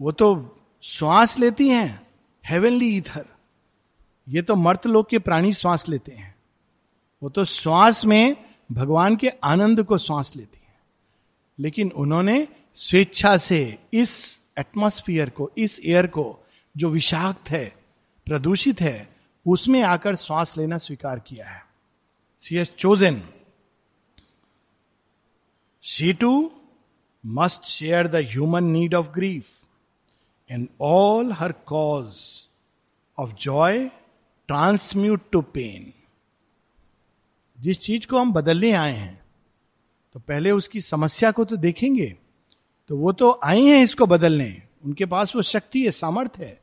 [0.00, 0.28] वो तो
[0.82, 2.06] श्वास लेती हैं
[2.44, 3.24] हेवनली ईथर
[4.26, 6.34] ये तो मर्त लोग के प्राणी श्वास लेते हैं।
[7.22, 8.36] वो तो श्वास में
[8.72, 10.76] भगवान के आनंद को श्वास लेती है।
[11.58, 16.38] लेकिन उन्होंने स्वेच्छा से इस एटमोस्फियर को, इस एयर को,
[16.76, 17.76] जो विषाक्त है,
[18.26, 19.16] प्रदूषित है,
[19.46, 21.62] उसमें आकर श्वास लेना स्वीकार किया है।
[22.56, 23.22] She's chosen
[25.82, 26.52] she too
[27.26, 29.46] must share the human need of grief
[30.50, 32.18] and all her cause
[33.18, 33.90] of joy
[34.48, 35.92] transmute to pain
[37.60, 39.20] जिस चीज़ को हम बदलने आए हैं
[40.12, 42.16] तो पहले उसकी समस्या को तो देखेंगे।
[42.88, 46.60] तो वो तो आए हैं इसको बदलने। उनके पास वो शक्ति है, सामर्थ्य है।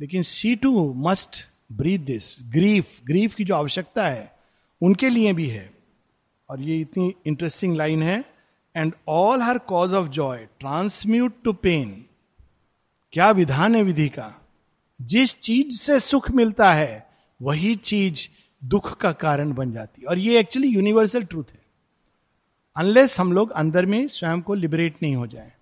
[0.00, 1.30] लेकिन she too must
[1.72, 4.38] breathe this grief grief की जो आवश्यकता है,
[4.82, 5.74] उनके लिए भी है।
[6.50, 8.24] और ये इतनी इंटरेस्टिंग लाइन है।
[8.76, 12.04] And all her cause of joy transmute to pain
[13.12, 14.48] क्या विधान है विधि का?
[15.02, 17.10] जिस चीज़ से सुख मिलता है,
[17.42, 18.28] वही चीज़
[18.64, 21.67] दुख का कारण बन जाती है। और ये एक्चुअली यूनिवर्सल ट्रूथ है।
[22.76, 25.52] अनलेस हम लोग अंदर में स्वयं को लिबरेट नहीं हो जाए।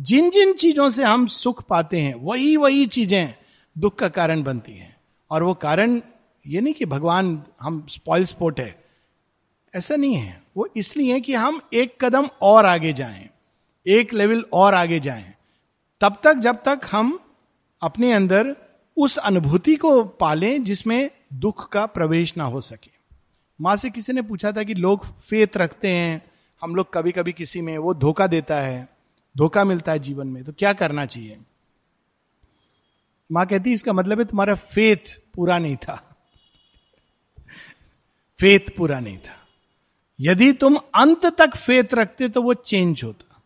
[0.00, 3.34] जिन जिन चीज़ों से हम सुख पाते हैं, वही वही चीज़ें
[3.78, 4.96] दुख का कारण बनती हैं।
[5.30, 6.00] और वो कारण
[6.46, 8.84] ये नहीं कि भगवान हम स्पॉइल स्पोर्ट है।
[9.74, 13.28] ऐसा नहीं है। वो इसलिए कि हम एक कदम और आगे जाएँ,
[13.86, 15.34] एक लेवल और आगे जाएँ।
[16.00, 17.18] तब तक, जब तक हम
[17.82, 18.56] अपने अंदर
[18.96, 22.90] उस अनुभूति को पालें जिसमें दुख का प्रवेश ना हो सके।
[23.60, 26.31] माँ से किसी ने पूछा था कि लोग फेत रखते हैं
[26.62, 28.88] हम लोग कभी कभी किसी में वो धोखा देता है,
[29.36, 31.38] धोखा मिलता है जीवन में तो क्या करना चाहिए?
[33.32, 36.16] माँ कहती, इसका मतलब है तुम्हारा फेथ पूरा नहीं था।
[38.40, 39.48] फेथ पूरा नहीं था।
[40.20, 43.42] यदि तुम अंत तक फेथ रखते तो वो चेंज होता।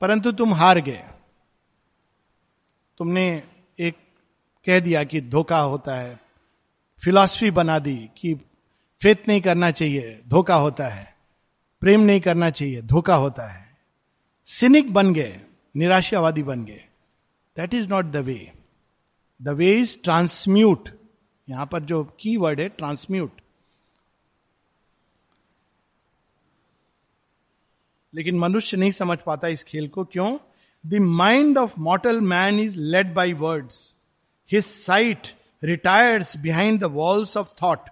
[0.00, 1.04] परंतु तुम हार गए।
[2.98, 3.42] तुमने
[3.78, 3.94] एक
[4.66, 6.20] कह दिया कि धोखा होता है।
[7.04, 8.34] फिलॉसफी बना दी कि
[9.02, 11.15] फेत नहीं करना चाहिए, धोखा होता है।
[11.82, 13.64] प्रेम नहीं करना चाहिए, धोखा होता है।
[14.48, 15.40] सिनिक बन गए,
[15.74, 16.84] निराशावादी बन गए।
[17.56, 18.52] That is not the way
[19.40, 20.88] the way is transmute
[21.48, 23.40] यहाँ पर जो की वर्ड है ट्रांसम्यूट
[28.14, 30.36] लेकिन मनुष्य नहीं समझ पाता इस खेल को, क्यों?
[30.84, 33.96] The mind of mortal man is led by words
[34.50, 35.28] his sight
[35.62, 37.88] retires behind the walls of thought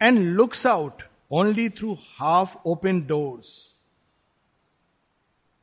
[0.00, 3.74] and looks out only through half open doors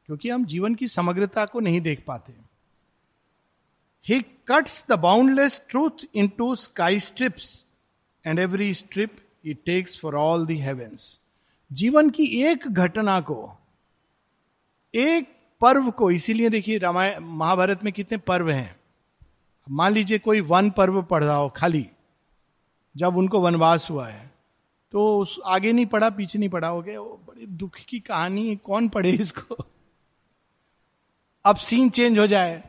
[0.10, 2.34] क्योंकि हम जीवन की समग्रता को नहीं देख पाते।
[4.06, 7.66] He cuts the boundless truth into sky strips
[8.26, 11.20] and every strip he takes for all the heavens
[11.72, 13.58] जीवन की एक घटना को,
[14.94, 15.28] एक
[15.62, 18.80] पर्व को, इसीलिए देखिए रामायण, महाभारत में कितने पर्व हैं।
[19.68, 21.86] मान लीजिए कोई वन पर्व पढ़ रहा हो खाली,
[22.96, 24.29] जब उनको वनवास हुआ है।
[24.92, 28.56] तो उस आगे नहीं पढ़ा, पीछे नहीं पढ़ा। हो गया बड़ी दुख की कहानी है,
[28.56, 29.58] कौन पढ़े इसको?
[31.46, 32.64] अब सीन चेंज हो जाए।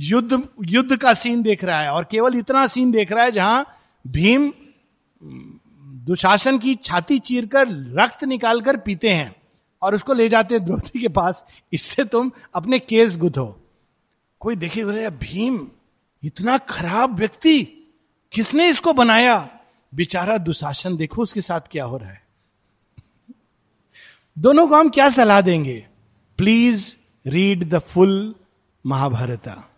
[0.00, 3.66] युद्ध युद्ध का सीन देख रहा है और केवल इतना सीन देख रहा है जहाँ
[4.04, 4.52] भीम,
[6.04, 9.34] दुशासन की छाती चीरकर रक्त निकालकर पीते हैं
[9.82, 13.46] और उसको ले जाते द्रौपदी के पास। इससे तुम अपने केस गुथो।
[14.40, 15.66] कोई देखे, बोले, भीम,
[16.22, 17.62] इतना खराब व्यक्ति,
[18.32, 19.55] किसने इसको बनाया?
[19.94, 22.26] बेचारा दुशासन, देखो उसके साथ क्या हो रहा है।
[24.38, 25.88] दोनों को हम क्या सलाह देंगे?
[26.36, 26.96] Please
[27.26, 28.34] read the full
[28.86, 29.70] Mahabharata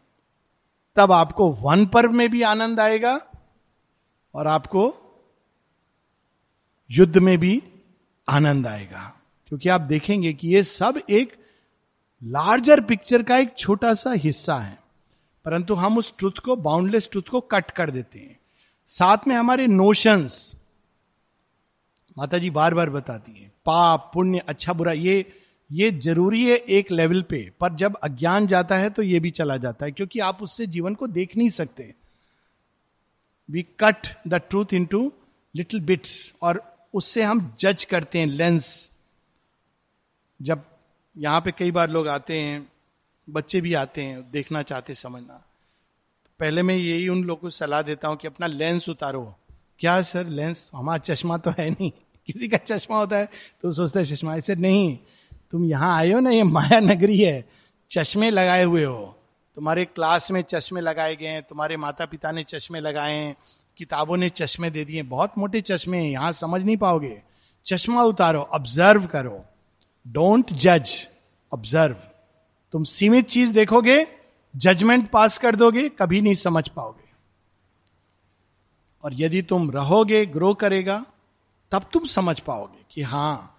[0.97, 3.21] तब आपको वन पर्व में भी आनंद आएगा
[4.35, 4.94] और आपको
[6.90, 7.62] युद्ध में भी
[8.29, 9.14] आनंद आएगा।
[9.47, 11.44] क्योंकि आप देखेंगे कि ये सब एक
[12.25, 14.79] लार्जर पिक्चर का एक छोटा सा हिस्सा है।
[15.44, 18.38] परंतु हम उस ट्रुथ को बाउंडलेस ट्रुथ को कट कर देते हैं।
[18.90, 20.55] साथ में हमारे नोशंस
[22.16, 25.33] माता जी बार बार बताती है, पाप, पुण्य अच्छा बुरा, ये
[25.70, 29.57] ये ज़रूरी है एक लेवल पे, पर जब अज्ञान जाता है तो ये भी चला
[29.57, 31.94] जाता है, क्योंकि आप उससे जीवन को देख नहीं सकते।
[33.48, 35.01] We cut the truth into
[35.55, 36.62] little bits और
[36.94, 38.90] उससे हम जज करते हैं लेंस
[40.40, 40.64] जब
[41.16, 42.66] यहाँ पे कई बार लोग आते हैं,
[43.29, 45.42] बच्चे भी आते हैं, देखना चाहते, समझना।
[46.40, 49.37] पहले मैं यही उन लोगों को सलाह देता हूँ कि अपना लेंस उतारो।
[49.79, 50.70] क्या सर, लेंस?
[50.74, 51.90] हमारा चश्मा तो है नहीं।
[52.27, 53.29] किसी का चश्मा होता है
[53.62, 54.37] तो सोचता है, चश्मा?
[54.37, 54.98] ऐसे, नहीं,
[55.51, 57.48] तुम यहाँ आए हो ना, ये माया नगरी है।
[57.90, 59.16] चश्मे लगाए हुए हो।
[59.55, 63.37] तुम्हारे क्लास में चश्मे लगाए गए हैं, तुम्हारे माता पिता ने चश्मे लगाए हैं,
[63.77, 67.22] किताबों ने चश्मे दे दिए बहुत मोटे चश्मे हैं, यहाँ समझ नहीं पाओगे।
[67.66, 69.44] चश्मा उतारो ऑब्ज़र्व करो।
[70.09, 71.09] डोंट जज
[71.53, 71.96] ऑब्ज़र्व
[72.72, 74.18] तुम सीमित चीज़ देखोगे
[74.59, 77.07] जजमेंट पास कर दोगे, कभी नहीं समझ पाओगे।
[79.05, 81.05] और यदि तुम रहोगे ग्रो करेगा,
[81.73, 83.55] तब तुम समझ पाओगे कि हाँ,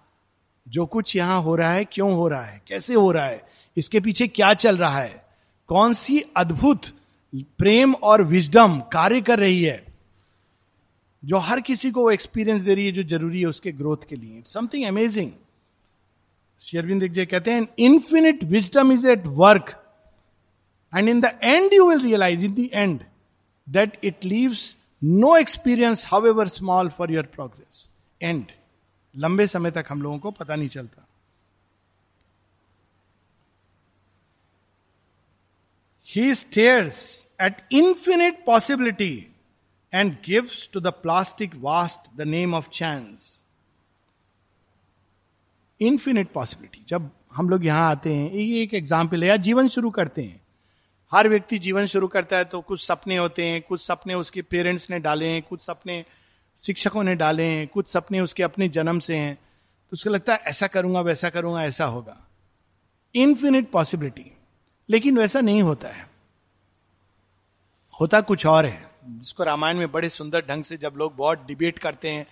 [0.66, 3.42] जो कुछ यहाँ हो रहा है, क्यों हो रहा है, कैसे हो रहा है,
[3.76, 5.24] इसके पीछे क्या चल रहा है,
[5.68, 6.86] कौन सी अद्भुत
[7.58, 9.84] प्रेम और विजडम कार्य कर रही है,
[11.22, 14.42] जो हर किसी को एक्सपीरियंस दे रही है, जो ज़रूरी है उसके ग्रोथ के लिए।
[14.46, 15.30] समथिंग अमेजिंग
[16.60, 19.76] शेरविंद कहते हैं infinite wisdom is at work
[20.92, 23.00] and in the end you will realise in the end
[23.66, 27.88] that it leaves no experience however small for your progress
[28.20, 28.46] and
[29.14, 31.06] लंबे समय तक हम लोगों को पता नहीं चलता।
[36.08, 39.26] He stares at infinite possibility
[39.92, 43.42] and gives to the plastic vast the name of chance
[45.80, 49.90] infinite possibility जब हम लोग यहाँ आते हैं, ये एक एग्ज़ाम्पल है, या जीवन शुरू
[49.90, 50.39] करते हैं।
[51.12, 54.90] हर व्यक्ति जीवन शुरू करता है तो कुछ सपने होते हैं, कुछ सपने उसके पेरेंट्स
[54.90, 56.04] ने डाले हैं, कुछ सपने
[56.58, 60.42] शिक्षकों ने डाले हैं, कुछ सपने उसके अपने जन्म से हैं। तो उसको लगता है
[60.46, 62.16] ऐसा करूँगा, वैसा करूँगा, ऐसा होगा।
[63.14, 64.30] इन्फिनिट पॉसिबिलिटी
[64.88, 66.08] लेकिन वैसा नहीं होता है।
[67.94, 71.78] होता कुछ और है, जिसको रामायण में बड़े सुंदर ढंग से जब लोग बहुत डिबेट
[71.78, 72.26] करते हैं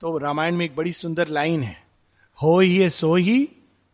[0.00, 1.76] तो रामायण में एक बड़ी सुंदर लाइन है
[2.38, 3.48] हो ही, सो ही,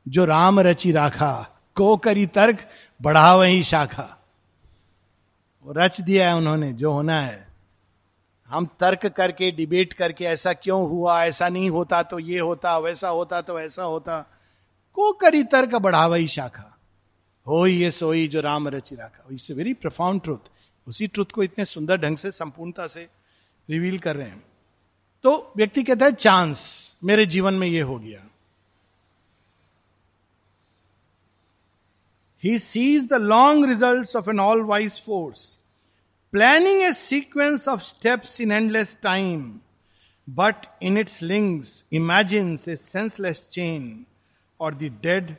[0.06, 1.32] जो राम रचि राखा,
[1.76, 2.68] को करी तर्क
[3.02, 4.16] बढ़ा वही शाखा।
[5.64, 7.48] वो रच दिया है उन्होंने, जो होना है।
[8.46, 13.08] हम तर्क करके डिबेट करके, ऐसा क्यों हुआ, ऐसा नहीं होता तो ये होता, वैसा
[13.08, 14.20] होता तो ऐसा होता।
[14.94, 16.78] को करी तर्क बढ़ा वही शाखा।
[17.46, 20.50] हो ये सोई जो राम रचि राखा। It's a very profound truth
[20.88, 23.08] उसी ट्रुथ को इतने सुंदर ढंग से, संपूर्णता से
[23.70, 24.42] रिवील कर रहे हैं।
[25.22, 28.29] तो व्यक्ति कहता है चांस मेरे जीवन में ये हो गया।
[32.42, 35.58] He sees the long results of an all wise force,
[36.32, 39.60] planning a sequence of steps in endless time,
[40.28, 44.06] but in its links imagines a senseless chain
[44.60, 45.36] or the dead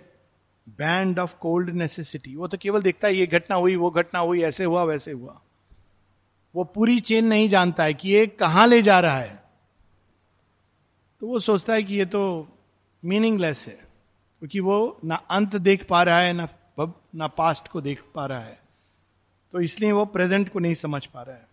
[0.78, 4.42] band of cold necessity वो तो केवल देखता है ये घटना हुई वो घटना हुई
[4.42, 5.40] ऐसे हुआ वैसे हुआ
[6.56, 9.44] वो पूरी चेन नहीं जानता है कि ये कहाँ ले जा रहा है
[11.22, 12.22] तो वो सोचता है कि ये तो
[13.04, 16.48] मीनिंगलेस है क्योंकि वो ना अंत देख पा रहा है ना
[17.16, 18.60] ना पास्ट को देख पा रहा है।
[19.52, 21.48] तो इसलिए वो प्रेजेंट को नहीं समझ पा रहा है।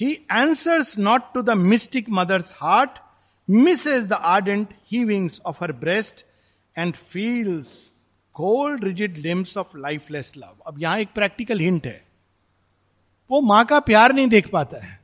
[0.00, 2.90] He answers not to the mystic mother's heart
[3.86, 6.26] misses the ardent heavings of her breast
[6.78, 7.92] and feels
[8.34, 12.06] cold rigid limbs of lifeless love अब यहाँ एक प्रैक्टिकल हिंट है।
[13.30, 15.00] वो माँ का प्यार नहीं देख पाता है।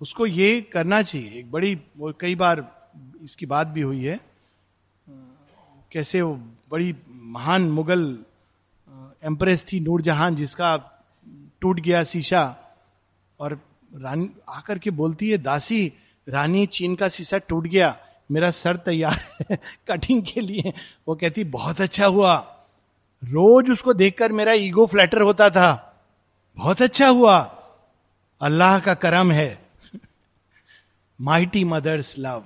[0.00, 2.88] उसको ये करना चाहिए। एक बड़ी, वो कई बार
[3.22, 4.35] इसकी बात भी हुई है।
[5.96, 6.34] कैसे वो
[6.70, 8.18] बड़ी महान मुगल
[9.22, 10.76] एम्प्रेस थी नूरजहान जिसका
[11.60, 12.56] टूट गया शीशा
[13.40, 13.60] और
[13.96, 15.92] रानी आकर के बोलती है, दासी,
[16.28, 17.96] रानी चीन का शीशा टूट गया,
[18.30, 20.72] मेरा सर तैयार है कटिंग के लिए।
[21.08, 22.36] वो कहती, बहुत अच्छा हुआ।
[23.24, 26.00] रोज उसको देखकर मेरा ईगो फ्लैटर होता था।
[26.56, 27.38] बहुत अच्छा हुआ।
[28.40, 29.66] अल्लाह का करम है।
[31.20, 32.44] माइटी मदर्स लव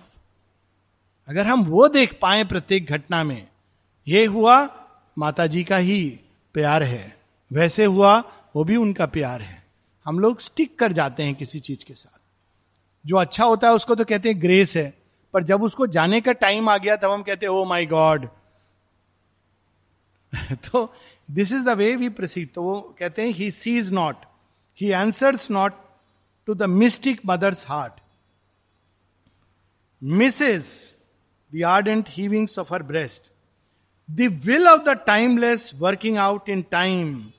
[1.30, 3.48] अगर हम वो देख पाए प्रत्येक घटना में,
[4.06, 4.56] ये हुआ
[5.18, 6.20] माता जी का ही
[6.54, 7.16] प्यार है,
[7.50, 8.16] वैसे हुआ
[8.56, 9.62] वो भी उनका प्यार है।
[10.06, 12.18] हम लोग स्टिक कर जाते हैं किसी चीज़ के साथ।
[13.04, 14.92] जो अच्छा होता है उसको तो कहते हैं ग्रेस है,
[15.34, 18.28] पर जब उसको जाने का टाइम आ गया, तब हम कहते हैं ओ माई गॉड
[20.64, 20.92] तो
[21.28, 24.24] this is the way we proceed तो वो कहते हैं he sees not
[24.78, 25.72] he answers not
[26.46, 28.00] to the mystic mother's heart
[30.02, 30.96] misses
[31.54, 33.32] the ardent heavings of her breast
[34.10, 37.30] the will of the timeless working out in time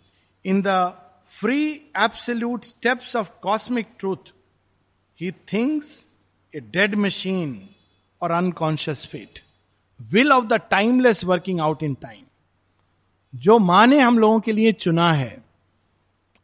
[0.46, 4.34] in the free absolute steps of cosmic truth
[5.22, 6.08] he thinks
[6.56, 7.70] a dead machine
[8.22, 9.40] और unconscious fate
[10.12, 12.26] will of the timeless working out in time
[13.36, 15.44] जो माँ ने हम लोगों के लिए चुना है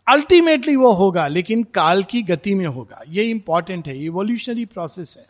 [0.07, 5.25] अल्टीमेटली वो होगा, लेकिन काल की गति में होगा। ये इंपॉर्टेंट है इवोल्यूशनरी प्रोसेस है।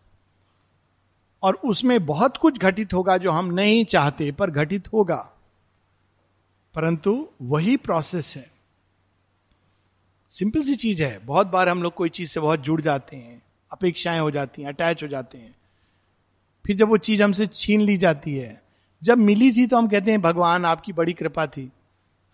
[1.47, 5.29] और उसमें बहुत कुछ घटित होगा जो हम नहीं चाहते, पर घटित होगा।
[6.75, 8.51] परंतु वही प्रोसेस है।
[10.29, 13.41] सिंपल सी चीज़ है। बहुत बार हम लोग कोई चीज़ से बहुत जुड़ जाते हैं,
[13.71, 15.55] अपेक्षाएँ हो जाती हैं अटैच हो जाते हैं।
[16.65, 18.61] फिर जब वो चीज़ हमसे छीन ली जाती है,
[19.03, 21.71] जब मिली थी तो हम कहते हैं, भगवान, आपकी बड़ी कृपा थी।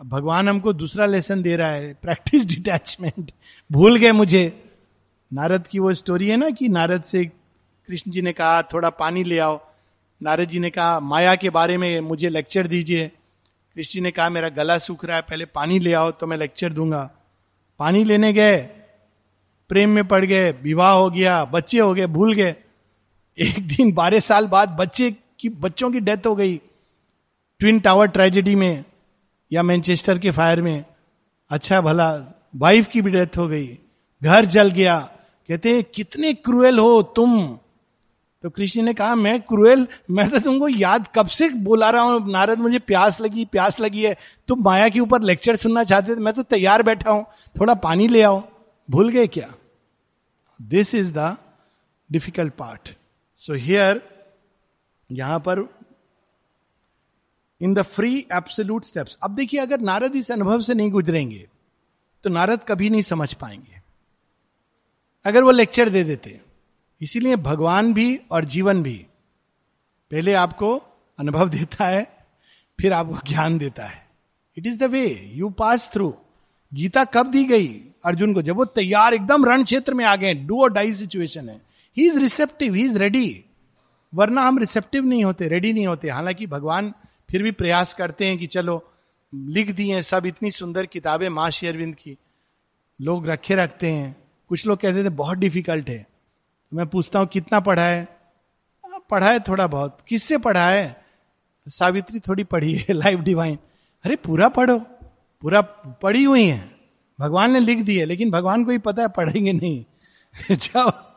[0.02, 3.32] अब भगवान हमको दूसरा लेसन दे रहा है प्रैक्टिस डिटैचमेंट
[3.72, 4.72] भूल गए मुझे।
[5.34, 7.32] नारद की वो स्टोरी है ना कि नारद से
[7.88, 9.62] कृष्ण जी ने कहा, थोड़ा पानी ले आओ।
[10.24, 13.08] नारद जी ने कहा, माया के बारे में मुझे लेक्चर दीजिए।
[13.76, 16.38] कृष्ण जी ने कहा, मेरा गला सूख रहा है, पहले पानी ले आओ तो मैं
[16.38, 17.12] लेक्चर दूँगा।
[17.80, 18.58] पानी लेने गए,
[19.70, 22.56] प्रेम में पड़ गए, विवाह हो गया, बच्चे हो गए, भूल गए।
[23.38, 26.62] एक दिन, बारह साल बाद बच्चे की, बच्चों की डेथ हो गई।
[27.60, 28.86] ट्विन टावर ट्रेजेडी में
[29.52, 30.86] या मैनचेस्टर के फायर में।
[31.50, 33.78] अच्छा भला वाइफ की भी डेथ हो गई।
[34.24, 35.00] घर जल गया।
[35.48, 37.60] कहते हैं, कितने क्रूएल हो तुम।
[38.44, 42.32] तो कृष्ण ने कहा, मैं क्रूएल, मैं तो तुमको याद कब से बोला रहा हूँ?
[42.32, 44.16] नारद, मुझे प्यास लगी प्यास लगी है।
[44.48, 47.26] तुम माया के ऊपर लेक्चर सुनना चाहते थे, मैं तो तैयार बैठा हूँ।
[47.56, 48.42] थोड़ा पानी ले आओ।
[48.90, 49.54] भूल गए क्या?
[50.60, 51.36] This is the
[52.10, 52.90] difficult part
[53.42, 54.02] so here
[55.10, 55.68] यहाँ पर
[57.62, 61.48] in the free absolute steps अब देखिए, अगर नारद इस अनुभव से नहीं गुजरेंगे
[62.24, 63.82] तो नारद कभी नहीं समझ पाएँगे।
[65.26, 66.40] अगर वो लेक्चर दे देते
[67.04, 69.06] इसीलिए भगवान भी और जीवन भी
[70.12, 70.82] पहले आपको
[71.20, 72.18] अनुभव देता है,
[72.82, 74.08] फिर आपको ज्ञान देता है।
[74.58, 76.18] It is the way you pass through
[76.74, 77.68] Gita कब दी गई
[78.06, 78.42] अर्जुन को?
[78.42, 81.62] जब वो तैयार एकदम रण क्षेत्र में आ गए डू और डाई सिचुएशन है।
[81.98, 83.46] He is receptive he is ready
[84.16, 86.94] वरना हम रिसेप्टिव नहीं होते रेडी नहीं होते। हालाँकि भगवान
[87.32, 88.94] फिर भी प्रयास करते हैं कि चलो,
[89.36, 92.18] लिख दिए सब, इतनी सुंदर किताबें माँ शेरविंद की।
[93.02, 94.16] लोग रखे रखते हैं।
[94.50, 96.13] कुछ लोग कहते थे, बहुत डिफ़िकल्ट है।
[96.74, 98.24] मैं पूछता हूँ, कितना पढ़ा है
[99.10, 101.06] पढ़ा है थोड़ा बहुत। किससे पढ़ा है
[101.68, 103.58] सावित्री थोड़ी पढ़ी है, लाइफ डिवाइन।
[104.04, 104.80] अरे, पूरा पढ़ो।
[105.42, 105.62] पूरा
[106.02, 106.72] पढ़ी हुई है।
[107.20, 109.86] भगवान ने लिख दी है, लेकिन भगवान को ही पता है, पढ़ेंगे नहीं।
[110.56, 111.16] जब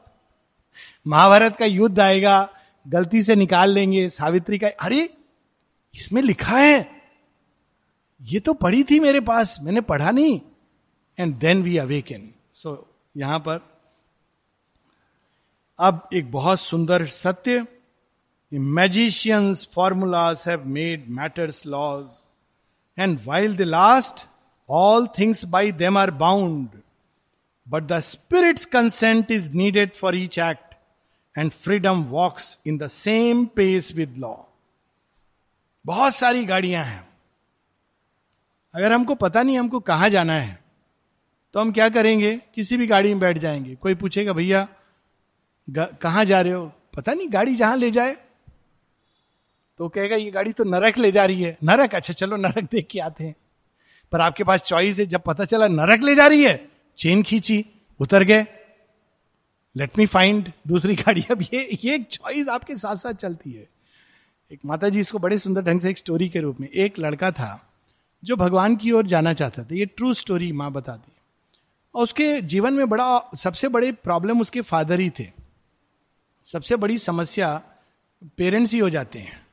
[1.07, 2.49] महाभारत का युद्ध आएगा,
[2.88, 5.14] गलती से निकाल लेंगे, सावित्री का अरे,
[5.95, 6.90] इसमें लिखा है।
[8.23, 10.40] ये तो पढ़ी थी मेरे पास, मैंने पढ़ा नहीं।
[11.19, 13.75] And then we awaken so यहाँ पर
[15.78, 17.66] अब एक बहुत सुंदर सत्य
[18.52, 22.06] magicians formulas have made matter's laws
[22.98, 24.26] and while the last
[24.70, 26.68] all things by them are bound
[27.68, 30.74] but the spirit's consent is needed for each act
[31.38, 34.35] and freedom walks in the same pace with law
[35.87, 37.08] बहुत सारी गाड़ियाँ हैं।
[38.74, 40.58] अगर हमको पता नहीं हमको कहाँ जाना है
[41.52, 42.40] तो हम क्या करेंगे?
[42.54, 44.68] किसी भी गाड़ी में बैठ जाएँगे। कोई पूछेगा, भैया
[45.71, 46.73] कहा जा रहे हो?
[46.96, 48.17] पता नहीं, गाड़ी जहाँ ले जाए।
[49.79, 51.94] तो कहेगा, ये गाड़ी तो नरक ले जा रही है। नरक?
[51.94, 53.35] अच्छा चलो, नरक देख के आते हैं।
[54.12, 57.67] पर आपके पास चॉइस है, जब पता चला नरक ले जा रही है चेन खींची,
[58.00, 58.46] उतर गए।
[59.77, 63.69] लेट मी फाइंड दूसरी गाड़ी। अब ये ये एक चॉइस आपके साथ साथ चलती है।
[64.52, 67.31] एक माता जी इसको बड़े सुंदर ढंग से एक स्टोरी के रूप में, एक लड़का
[67.31, 67.73] था,
[68.25, 71.12] जो भगवान की ओर जाना चाहता था। ये ट्रू स्टोरी माँ बताती
[71.94, 75.46] और उसके जीवन में बड़ा, सबसे बड़े प्रॉब्लम उसके फादर ही थे।
[76.53, 77.63] सबसे बड़ी समस्या
[78.25, 79.47] पेरेंट्स ही हो जाते हैं।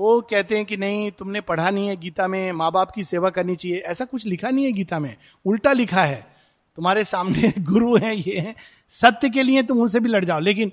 [0.00, 3.30] वो कहते हैं कि नहीं, तुमने पढ़ा नहीं है गीता में माँ बाप की सेवा
[3.30, 5.16] करनी चाहिए। ऐसा कुछ लिखा नहीं है गीता में।
[5.46, 6.36] उल्टा लिखा है।
[6.76, 8.54] तुम्हारे सामने गुरु हैं, ये हैं।
[8.88, 10.72] सत्य के लिए तुम उनसे भी लड़ जाओ। लेकिन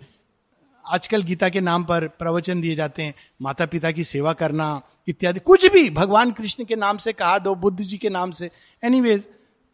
[0.87, 5.39] आजकल गीता के नाम पर प्रवचन दिए जाते हैं माता पिता की सेवा करना इत्यादि।
[5.39, 8.51] कुछ भी, भगवान कृष्ण के नाम से कहा दो, बुद्ध जी के नाम से।
[8.83, 9.23] एनीवेज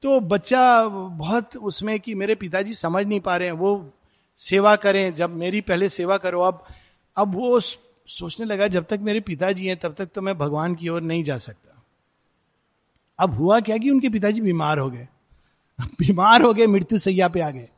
[0.03, 3.91] तो बच्चा बहुत उसमें कि मेरे पिताजी समझ नहीं पा रहे हैं। वो
[4.37, 6.65] सेवा करें, जब मेरी पहले सेवा करो, अब
[7.17, 7.59] अब वो
[8.07, 11.23] सोचने लगा, जब तक मेरे पिताजी हैं, तब तक तो मैं भगवान की ओर नहीं
[11.23, 11.83] जा सकता।
[13.19, 15.07] अब हुआ क्या कि उनके पिताजी बीमार हो गए?
[15.81, 17.69] बीमार हो गए, मृत्यु सैया पे आ गए।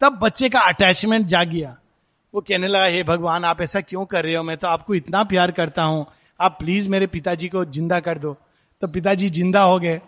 [0.00, 1.76] तब बच्चे का अटैचमेंट जाग गया।
[2.34, 4.42] वो कहने लगा, हे भगवान, आप ऐसा क्यों कर रहे हो?
[4.42, 6.06] मैं तो आपको इतना प्यार करता हूँ।
[6.40, 8.36] आप प्लीज़ मेरे पिताजी को ज़िंदा कर दो।
[8.80, 10.00] तो पिताजी ज़िंदा हो गए।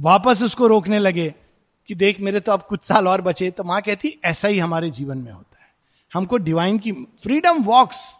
[0.00, 1.34] वापस उसको रोकने लगे।
[1.88, 4.90] कि देख, मेरे तो अब कुछ साल और बचे। तो माँ कहती, ऐसा ही हमारे
[4.90, 5.68] जीवन में होता है।
[6.14, 8.14] हमको डिवाइन की फ्रीडम वॉक्स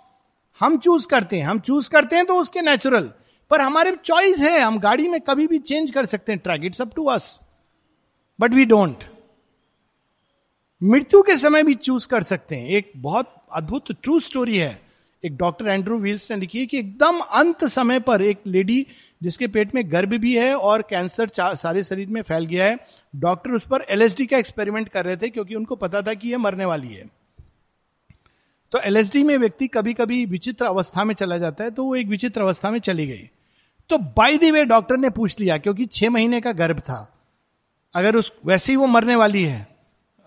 [0.61, 3.11] हम चूज़ करते हैं। हम चूज़ करते हैं तो उसके नेचुरल
[3.51, 6.81] पर हमारे चॉइस है। हम गाड़ी में कभी भी चेंज कर सकते हैं। Track it's
[6.83, 7.41] up to us
[8.41, 9.05] but we don't
[10.83, 14.83] मृत्यु के समय भी चूज़ कर सकते हैं। एक बहुत अद्भुत ट्रू स्टोरी है।
[15.25, 18.87] एक डॉक्टर एंड्रू विल्स ने लिखी है कि एकदम अंत समय पर एक लेडी
[19.27, 22.79] जिसके पेट में गर्भ भी है और कैंसर सारे शरीर में फैल गया है।
[23.15, 26.39] डॉक्टर उस पर एलएसडी का एक्सपेरिमेंट कर रहे थे क्योंकि उनको पता था कि यह
[26.39, 27.05] मरने वाली है।
[28.73, 32.07] तो एलएसडी में व्यक्ति कभी कभी विचित्र अवस्था में चला जाता है तो वो एक
[32.07, 33.29] विचित्र अवस्था में चली गई।
[33.91, 36.99] तो बाई दी वे डॉक्टर ने पूछ लिया, क्योंकि छह महीने का गर्भ था।
[37.95, 39.67] अगर उस, वैसे ही वो मरने वाली है,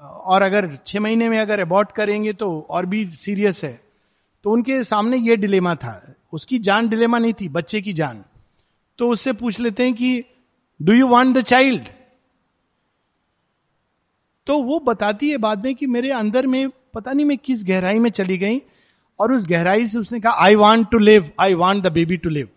[0.02, 3.80] और अगर छह महीने में अगर अबॉर्ट करेंगे तो और भी सीरियस है।
[4.46, 8.24] तो उनके सामने ये डिलेमा था। उसकी जान डिलेमा नहीं थी, बच्चे की जान।
[9.00, 10.24] तो उससे पूछ लेते हैं कि
[10.80, 11.88] do you want the child
[14.48, 18.00] तो वो बताती है बाद में कि मेरे अंदर में, पता नहीं मैं किस गहराई
[18.00, 18.62] में चली गई,
[19.20, 22.30] और उस गहराई से उसने कहा I want to live I want the baby to
[22.30, 22.50] live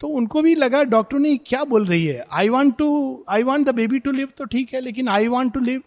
[0.00, 2.24] तो उनको भी लगा, डॉक्टर ने क्या बोल रही है?
[2.30, 5.52] I want to I want the baby to live तो ठीक है, लेकिन आई वॉन्ट
[5.54, 5.82] टू लिव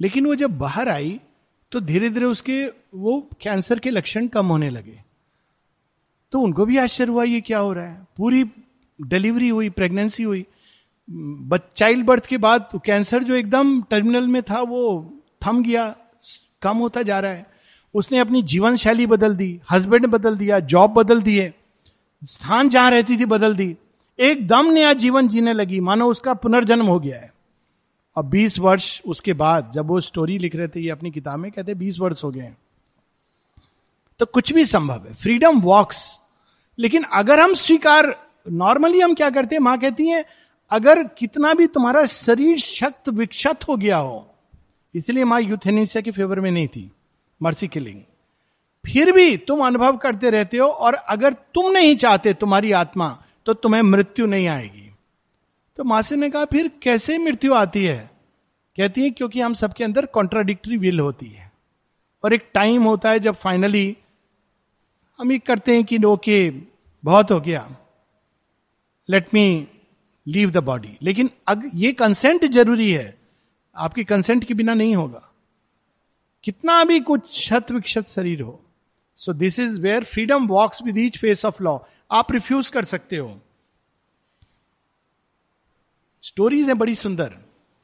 [0.00, 1.20] लेकिन वो जब बाहर आई
[1.72, 2.64] तो धीरे धीरे उसके,
[2.94, 5.00] वो कैंसर के लक्षण कम होने लगे।
[6.32, 8.44] तो उनको भी आश्चर्य हुआ ये क्या हो रहा है। पूरी
[8.98, 10.44] डिलीवरी हुई प्रेगनेंसी हुई।
[11.76, 15.12] चाइल्ड बर्थ के बाद तो कैंसर जो एकदम टर्मिनल में था, वो
[15.42, 15.94] थम गया,
[16.62, 17.46] कम होता जा रहा है।
[17.94, 21.52] उसने अपनी जीवन शैली बदल दी हस्बैंड बदल दिया जॉब बदल दिए,
[22.22, 23.74] स्थान जहाँ रहती थी बदल दी।
[24.18, 27.32] एकदम नया जीवन जीने लगी। मानो उसका पुनर्जन्म हो गया है।
[28.16, 31.50] और 20 वर्ष उसके बाद जब वो स्टोरी लिख रहे थे, ये अपनी किताब में
[31.52, 32.50] कहते 20 वर्ष हो गए
[34.20, 36.18] तो कुछ भी संभव है। फ्रीडम वॉक्स
[36.78, 38.14] लेकिन अगर हम स्वीकार
[38.46, 39.60] नॉर्मली हम क्या करते हैं?
[39.60, 40.24] माँ कहती है,
[40.70, 44.34] अगर कितना भी तुम्हारा शरीर शक्त, विक्षत हो गया हो,
[44.94, 46.90] इसलिए माँ यूथेनिसिया के फेवर में नहीं थी।
[47.40, 48.00] मर्सी किलिंग
[48.84, 53.08] फिर भी तुम अनुभव करते रहते हो और अगर तुम नहीं चाहते तुम्हारी आत्मा
[53.46, 54.90] तो तुम्हें मृत्यु नहीं आएगी।
[55.76, 58.10] तो मासी ने कहा, फिर कैसे मृत्यु आती है?
[58.76, 61.50] कहती है, क्योंकि हम सबके अंदर कॉन्ट्राडिक्टरी विल होती है।
[62.24, 63.96] और एक टाइम होता है जब फाइनली
[65.18, 66.50] हम ये करते हैं कि ओके
[67.04, 67.68] बहुत हो गया।
[69.08, 69.68] Let me
[70.26, 73.18] leave the body लेकिन अग, ये कंसेंट ज़रूरी है।
[73.76, 75.22] आपके कंसेंट के बिना नहीं होगा।
[76.44, 78.60] कितना भी कुछ शत विक्षत शरीर हो
[79.16, 81.78] so this is where freedom walks with each face of law
[82.10, 83.40] आप रिफ्यूज कर सकते हो।
[86.22, 87.36] स्टोरीज है बड़ी सुंदर।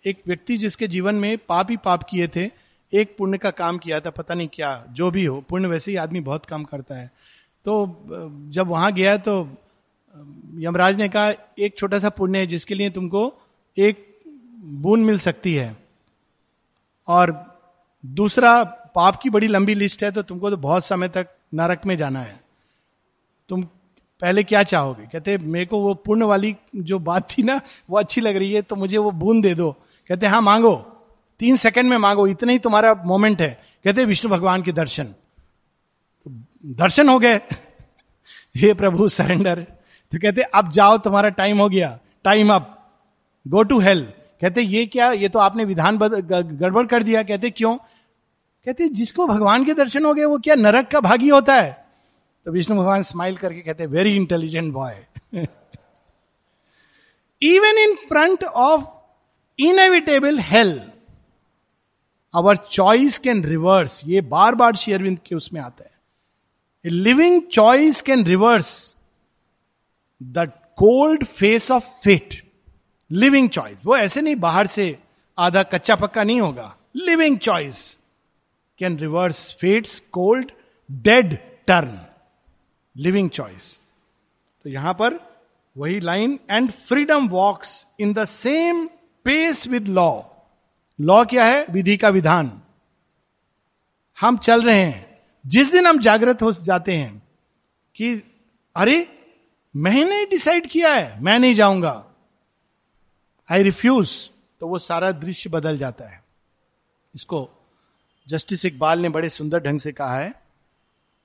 [0.05, 2.47] एक व्यक्ति जिसके जीवन में पाप ही पाप किए थे
[2.95, 5.97] एक पुण्य का काम किया था, पता नहीं क्या, जो भी हो, पुण्य वैसे ही
[5.97, 7.11] आदमी बहुत कम करता है।
[7.64, 8.07] तो
[8.51, 9.42] जब वहाँ गया तो
[10.59, 13.32] यमराज ने कहा, एक छोटा सा पुण्य है जिसके लिए तुमको
[13.76, 14.07] एक
[14.64, 15.76] बूंद मिल सकती है।
[17.09, 17.32] और
[18.05, 21.97] दूसरा, पाप की बड़ी लंबी लिस्ट है तो तुमको तो बहुत समय तक नरक में
[21.97, 22.40] जाना है।
[23.49, 23.62] तुम
[24.22, 25.07] पहले क्या चाहोगे?
[25.07, 28.62] कहते, मेरे को वो पुण्य वाली जो बात थी ना, वो अच्छी लग रही है
[28.62, 29.70] तो मुझे वो बूंद दे दो।
[30.11, 30.74] कहते हाँ मांगो।
[31.39, 35.05] तीन सेकंड में मांगो, इतना ही तुम्हारा मोमेंट है। कहते विष्णु भगवान के दर्शन।
[36.24, 36.30] तो
[36.66, 37.37] दर्शन हो गए।
[38.57, 39.61] हे प्रभु सरेंडर
[40.12, 42.70] तो कहते अब जाओ, तुम्हारा टाइम हो गया। Time up
[43.49, 45.12] go to hell कहते ये क्या?
[45.12, 47.76] ये तो आपने विधान गड़बड़ कर दिया। कहते क्यों?
[48.64, 51.87] कहते जिसको भगवान के दर्शन हो गए, वो क्या नरक का भागी होता है?
[52.45, 55.07] तो विष्णु भगवान स्माइल करके कहते very intelligent boy
[57.43, 58.85] even in front of
[59.59, 60.91] inevitable hell
[62.35, 68.24] our choice can reverse ये बार बार शेयरविंद के उसमें आता है। Living choice can
[68.24, 68.97] reverse
[70.22, 72.43] the cold face of fate
[73.11, 74.99] living choice वो ऐसे नहीं बाहर से
[75.39, 77.99] आधा कच्चा पक्का नहीं होगा। Living choice
[78.78, 80.53] can reverse fate's cold
[80.91, 81.99] dead turn
[82.97, 83.80] living choice
[84.64, 85.18] तो यहाँ पर
[85.76, 88.87] वही line and freedom walks in the same
[89.24, 90.11] pace with law
[91.01, 91.66] law क्या है?
[91.70, 92.62] विधि का विधान।
[94.20, 97.28] हम चल रहे हैं। जिस दिन हम जागृत हो जाते हैं
[97.97, 98.14] कि,
[98.76, 99.18] अरे,
[99.76, 102.07] मैंने डिसाइड किया है, मैं नहीं जाऊँगा।
[103.51, 104.30] आई रिफ्यूज
[104.61, 106.24] तो वो सारा दृश्य बदल जाता है।
[107.14, 107.51] इसको
[108.28, 110.34] जस्टिस इकबाल ने बड़े सुंदर ढंग से कहा है,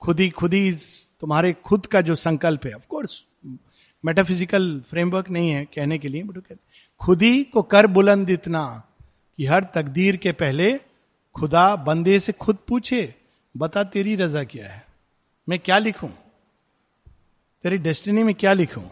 [0.00, 0.72] खुद ही खुद ही
[1.20, 3.24] तुम्हारे खुद का जो संकल्प है। ऑफकोर्स
[4.04, 6.56] मेटाफिजिकल फ्रेमवर्क नहीं है कहने के लिए बट कहते
[6.98, 8.82] खुद ही को कर बुलंद इतना
[9.40, 10.80] कि हर तकदीर के पहले
[11.34, 13.14] खुदा बंदे से खुद पूछे,
[13.56, 14.86] बता तेरी रजा क्या है?
[15.48, 16.08] मैं क्या लिखूं?
[17.62, 18.88] तेरी डेस्टिनी में क्या लिखूं?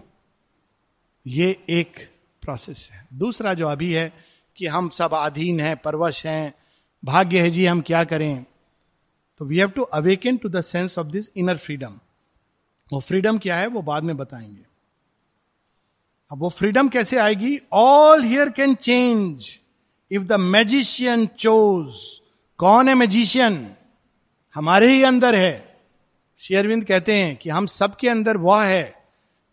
[1.27, 2.11] ये एक
[2.43, 4.13] प्रोसेस है। दूसरा जो अभी है
[4.57, 6.55] कि हम सब अधीन हैं, परवश हैं,
[7.05, 8.45] भाग्य है जी, हम क्या करें?
[9.39, 11.99] तो we have to awaken to the sense of this inner freedom
[12.93, 14.63] वो फ्रीडम क्या है, वो बाद में बताएँगे।
[16.33, 17.61] अब वो फ्रीडम कैसे आएगी?
[17.73, 19.59] All here can change
[20.11, 22.21] if the magician choose
[22.59, 23.71] कौन है मैजिशियन
[24.55, 25.79] हमारे ही अंदर है।
[26.39, 28.95] शेयरविंद कहते हैं कि हम सबके अंदर वह है,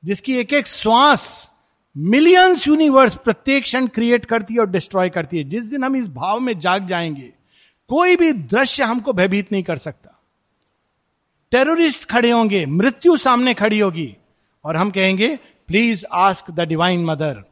[0.06, 1.52] जिसकी एक एक श्वास
[1.98, 6.08] मिलियंस यूनिवर्स प्रत्येक क्षण क्रिएट करती है और डिस्ट्रॉय करती है। जिस दिन हम इस
[6.08, 7.34] भाव में जाग जाएँगे,
[7.88, 10.20] कोई भी दृश्य हमको भयभीत नहीं कर सकता।
[11.52, 14.18] टेररिस्ट खड़े होंगे, मृत्यु सामने खड़ी होगी
[14.66, 17.44] और हम कहेंगे please ask the divine mother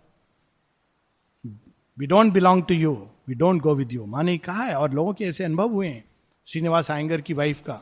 [1.97, 2.93] we don't belong to you
[3.27, 6.03] we don't go with you माने कहा है, और लोगों के ऐसे अनुभव हुए हैं,
[6.47, 7.81] श्रीनिवास आयंगर की वाइफ का।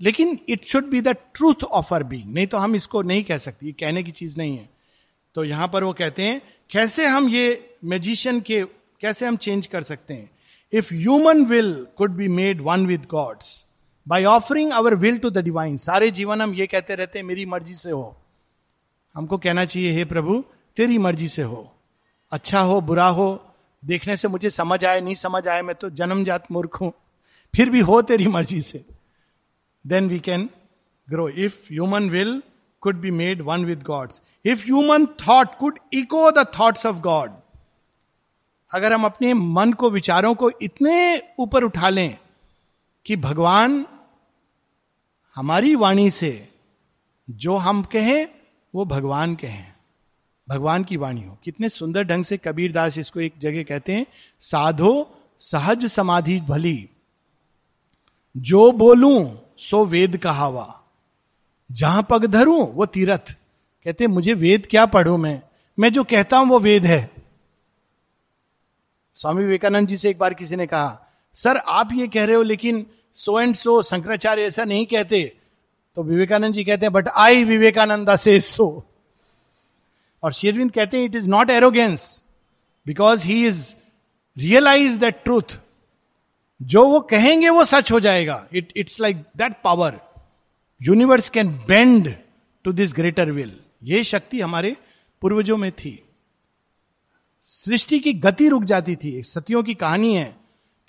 [0.00, 3.38] लेकिन it should be the truth of our being नहीं तो हम इसको नहीं कह
[3.38, 4.68] सकते कहने की चीज़ नहीं है।
[5.34, 6.40] तो यहाँ पर वो कहते हैं,
[6.70, 8.62] कैसे हम ये मैजिशियन के,
[9.00, 10.30] कैसे हम चेंज कर सकते हैं?
[10.72, 13.66] If human will could be made one with God's
[14.06, 17.46] by offering our will to the divine सारे जीवन हम ये कहते रहते हैं, मेरी
[17.46, 18.16] मर्ज़ी से हो।
[19.14, 20.42] हमको कहना चाहिए, हे प्रभु,
[20.76, 21.72] तेरी मर्ज़ी से हो।
[22.32, 23.54] अच्छा हो, बुरा हो,
[23.84, 26.92] देखने से मुझे समझ आए, नहीं समझ आए, मैं तो जन्मजात मूर्ख हूँ।
[27.56, 28.84] फिर भी हो तेरी मर्ज़ी से।
[29.86, 30.50] Then we can
[31.10, 32.42] grow if human will
[32.80, 37.32] could be made one with God's if human thought could echo the thoughts of God
[38.70, 42.18] अगर हम अपने मन को, विचारों को इतने ऊपर उठा लें
[43.06, 43.86] कि भगवान
[45.34, 46.48] हमारी वाणी से
[47.30, 48.28] जो हम कहें,
[48.74, 49.69] वो भगवान कहें।
[50.50, 54.06] भगवान की वाणी हो। कितने सुंदर ढंग से कबीर दास इसको एक जगह कहते हैं,
[54.40, 56.88] साधो सहज समाधि भली।
[58.36, 60.80] जो बोलूँ, सो वेद कहावा।
[61.72, 63.32] जहाँ पग धरूं, वो तीरथ।
[63.84, 65.42] कहते मुझे वेद क्या पढ़ू मैं?
[65.78, 67.10] मैं जो कहता हूँ, वो वेद है।
[69.14, 72.42] स्वामी विवेकानंद जी से एक बार किसी ने कहा, सर, आप ये कह रहे हो,
[72.42, 75.36] लेकिन सो एंड सो, शंकराचार्य ऐसा नहीं कहते।
[75.94, 78.86] तो विवेकानंद जी कहते हैं, बट आई विवेकानंद से सो।
[80.22, 82.24] और शेरविंद कहते हैं it is not arrogance
[82.86, 83.74] because he is
[84.36, 85.58] realise that truth
[86.60, 89.98] जो वो कहेंगे, वो सच हो जाएगा। It it's like that power
[90.80, 92.14] universe can bend
[92.64, 93.52] to this greater will
[93.82, 94.76] ये शक्ति हमारे
[95.22, 96.02] पूर्वजों में थी।
[97.44, 100.36] सृष्टि की गति रुक जाती थी। सतियों की कहानी है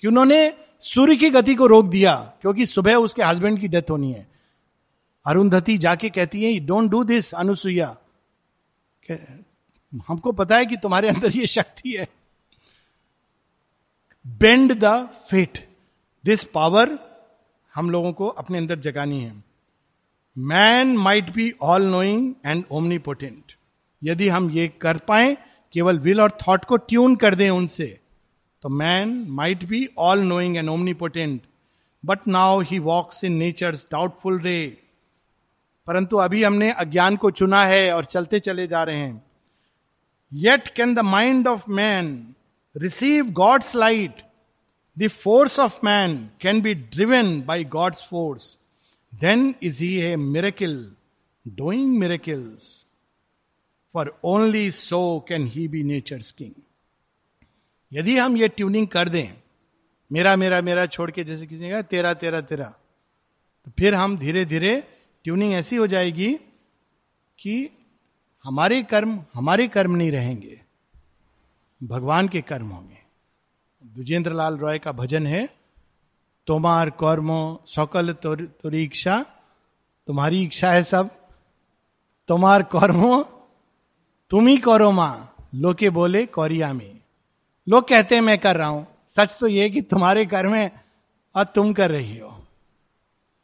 [0.02, 4.12] कि उन्होंने सूर्य की गति को रोक दिया, क्योंकि सुबह उसके हस्बैंड की डेथ होनी
[4.12, 4.26] है।
[5.26, 7.96] अरुंधति जाके कहती है डोंट डू दिस अनुसुईया।
[9.08, 12.06] हमको पता है कि तुम्हारे अंदर ये शक्ति है।
[14.24, 14.94] Bend the
[15.30, 15.58] fate
[16.24, 16.98] this power
[17.74, 19.32] हम लोगों को अपने अंदर जगानी है।
[20.36, 23.52] Man might be all knowing and omnipotent
[24.02, 25.36] यदि हम ये कर पाए,
[25.74, 27.86] केवल विल और थॉट को ट्यून कर दें उनसे
[28.62, 31.42] तो man might be all knowing and omnipotent
[32.04, 34.58] but now he walks in nature doubtful ray
[35.86, 39.24] परंतु अभी हमने अज्ञान को चुना है और चलते चले जा रहे हैं।
[40.32, 42.34] Yet can the mind of man
[42.76, 44.22] receive God's light
[44.98, 48.58] the force of man can be driven by God's force
[49.14, 50.94] then is he a miracle
[51.48, 52.84] doing miracles
[53.92, 56.52] for only so can he be nature king
[57.92, 59.28] यदि हम ये tuning कर दें,
[60.12, 62.74] मेरा मेरा मेरा छोड़ के जैसे किसी ने कहा, तेरा तेरा तेरा
[63.64, 64.88] तो फिर हम धीरे धीरे
[65.24, 66.34] ट्यूनिंग ऐसी हो जाएगी
[67.38, 67.70] कि
[68.44, 70.62] हमारे कर्म हमारे कर्म नहीं रहेंगे।
[71.82, 72.98] भगवान के कर्म होंगे।
[73.84, 75.48] द्विजेंद्र लाल रॉय का भजन है,
[76.46, 79.26] तोमार कर्मो, सकल तुरी इच्छा,
[80.06, 81.10] तुम्हारी इच्छा है सब।
[82.28, 83.22] तुम्हार कर्मो,
[84.30, 87.00] तुम ही करो माँ। लोके बोले, कौरिया में।
[87.68, 90.84] लोग कहते हैं, मैं कर रहा हूँ। सच तो ये कि तुम्हारे कर्म है
[91.36, 92.41] और तुम कर रही हो।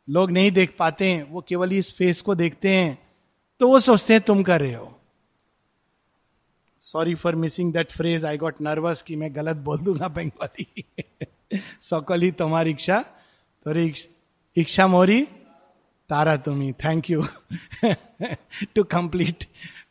[0.08, 2.98] लोग नहीं देख पाते हैं, वो केवल इस फेस को देखते हैं
[3.60, 4.94] तो वो सोचते हैं, तुम कर रहे हो.
[6.82, 10.84] Sorry for missing that phrase I got nervous कि मैं गलत बोल दूँगा बंगाली।
[11.80, 13.00] सकल ही तुम्हारी इच्छा
[13.66, 13.72] तो
[14.56, 15.20] इच्छा मोरी
[16.10, 17.24] तारा तुम्ही थैंक यू
[18.74, 19.44] टू कंप्लीट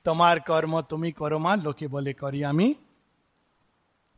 [0.06, 2.76] तुम्हार कर्म तुम्ही करो मा लोके बोले करियामी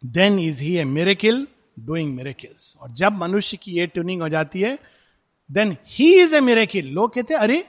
[0.03, 1.47] then is he a miracle
[1.79, 4.77] doing miracles और जब मनुष्य की ये ट्यूनिंग हो जाती है
[5.51, 7.65] then he is a miracle लोग कहते अरे,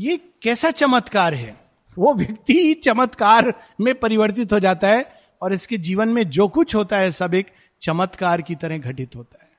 [0.00, 1.56] ये कैसा चमत्कार है?
[1.98, 5.04] वो व्यक्ति चमत्कार में परिवर्तित हो जाता है
[5.42, 7.46] और इसके जीवन में जो कुछ होता है, सब एक
[7.82, 9.50] चमत्कार की तरह घटित होता है।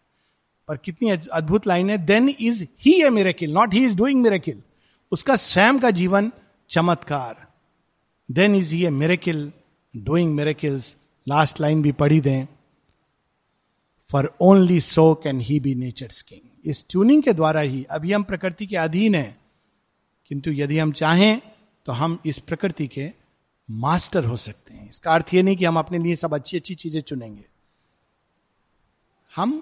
[0.68, 4.62] पर कितनी अद्भुत लाइन है then is he a miracle not he is doing miracle
[5.12, 6.32] उसका स्वयं का जीवन
[6.70, 7.46] चमत्कार।
[8.30, 9.52] Then is he a miracle
[9.96, 10.96] doing miracles
[11.28, 12.46] last line भी पढ़ी दें।
[14.10, 18.24] For only so can he be nature king इस ट्यूनिंग के द्वारा ही, अभी हम
[18.24, 19.38] प्रकृति के अधीन हैं,
[20.32, 21.42] किंतु यदि हम चाहें
[21.86, 23.12] तो हम इस प्रकृति के
[23.70, 26.76] मास्टर हो सकते हैं। इसका अर्थ यह नहीं कि हम अपने लिए सब अच्छी अच्छी
[26.76, 27.46] चीज़ें चुनेंगे।
[29.36, 29.62] हम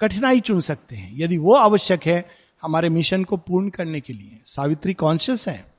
[0.00, 2.24] कठिनाई चुन सकते हैं। यदि वो आवश्यक है
[2.62, 5.74] हमारे मिशन को पूर्ण करने के लिए, सावित्री कॉन्शियस है,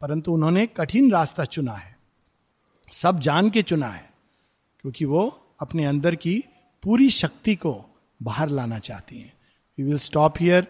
[0.00, 1.96] परंतु उन्होंने कठिन रास्ता चुना है।
[2.92, 4.10] सब जान के चुना है,
[4.80, 5.26] क्योंकि वो
[5.60, 6.42] अपने अंदर की
[6.84, 7.74] पूरी शक्ति को
[8.20, 9.32] बाहर लाना चाहती हैं।
[9.78, 10.66] We will stop here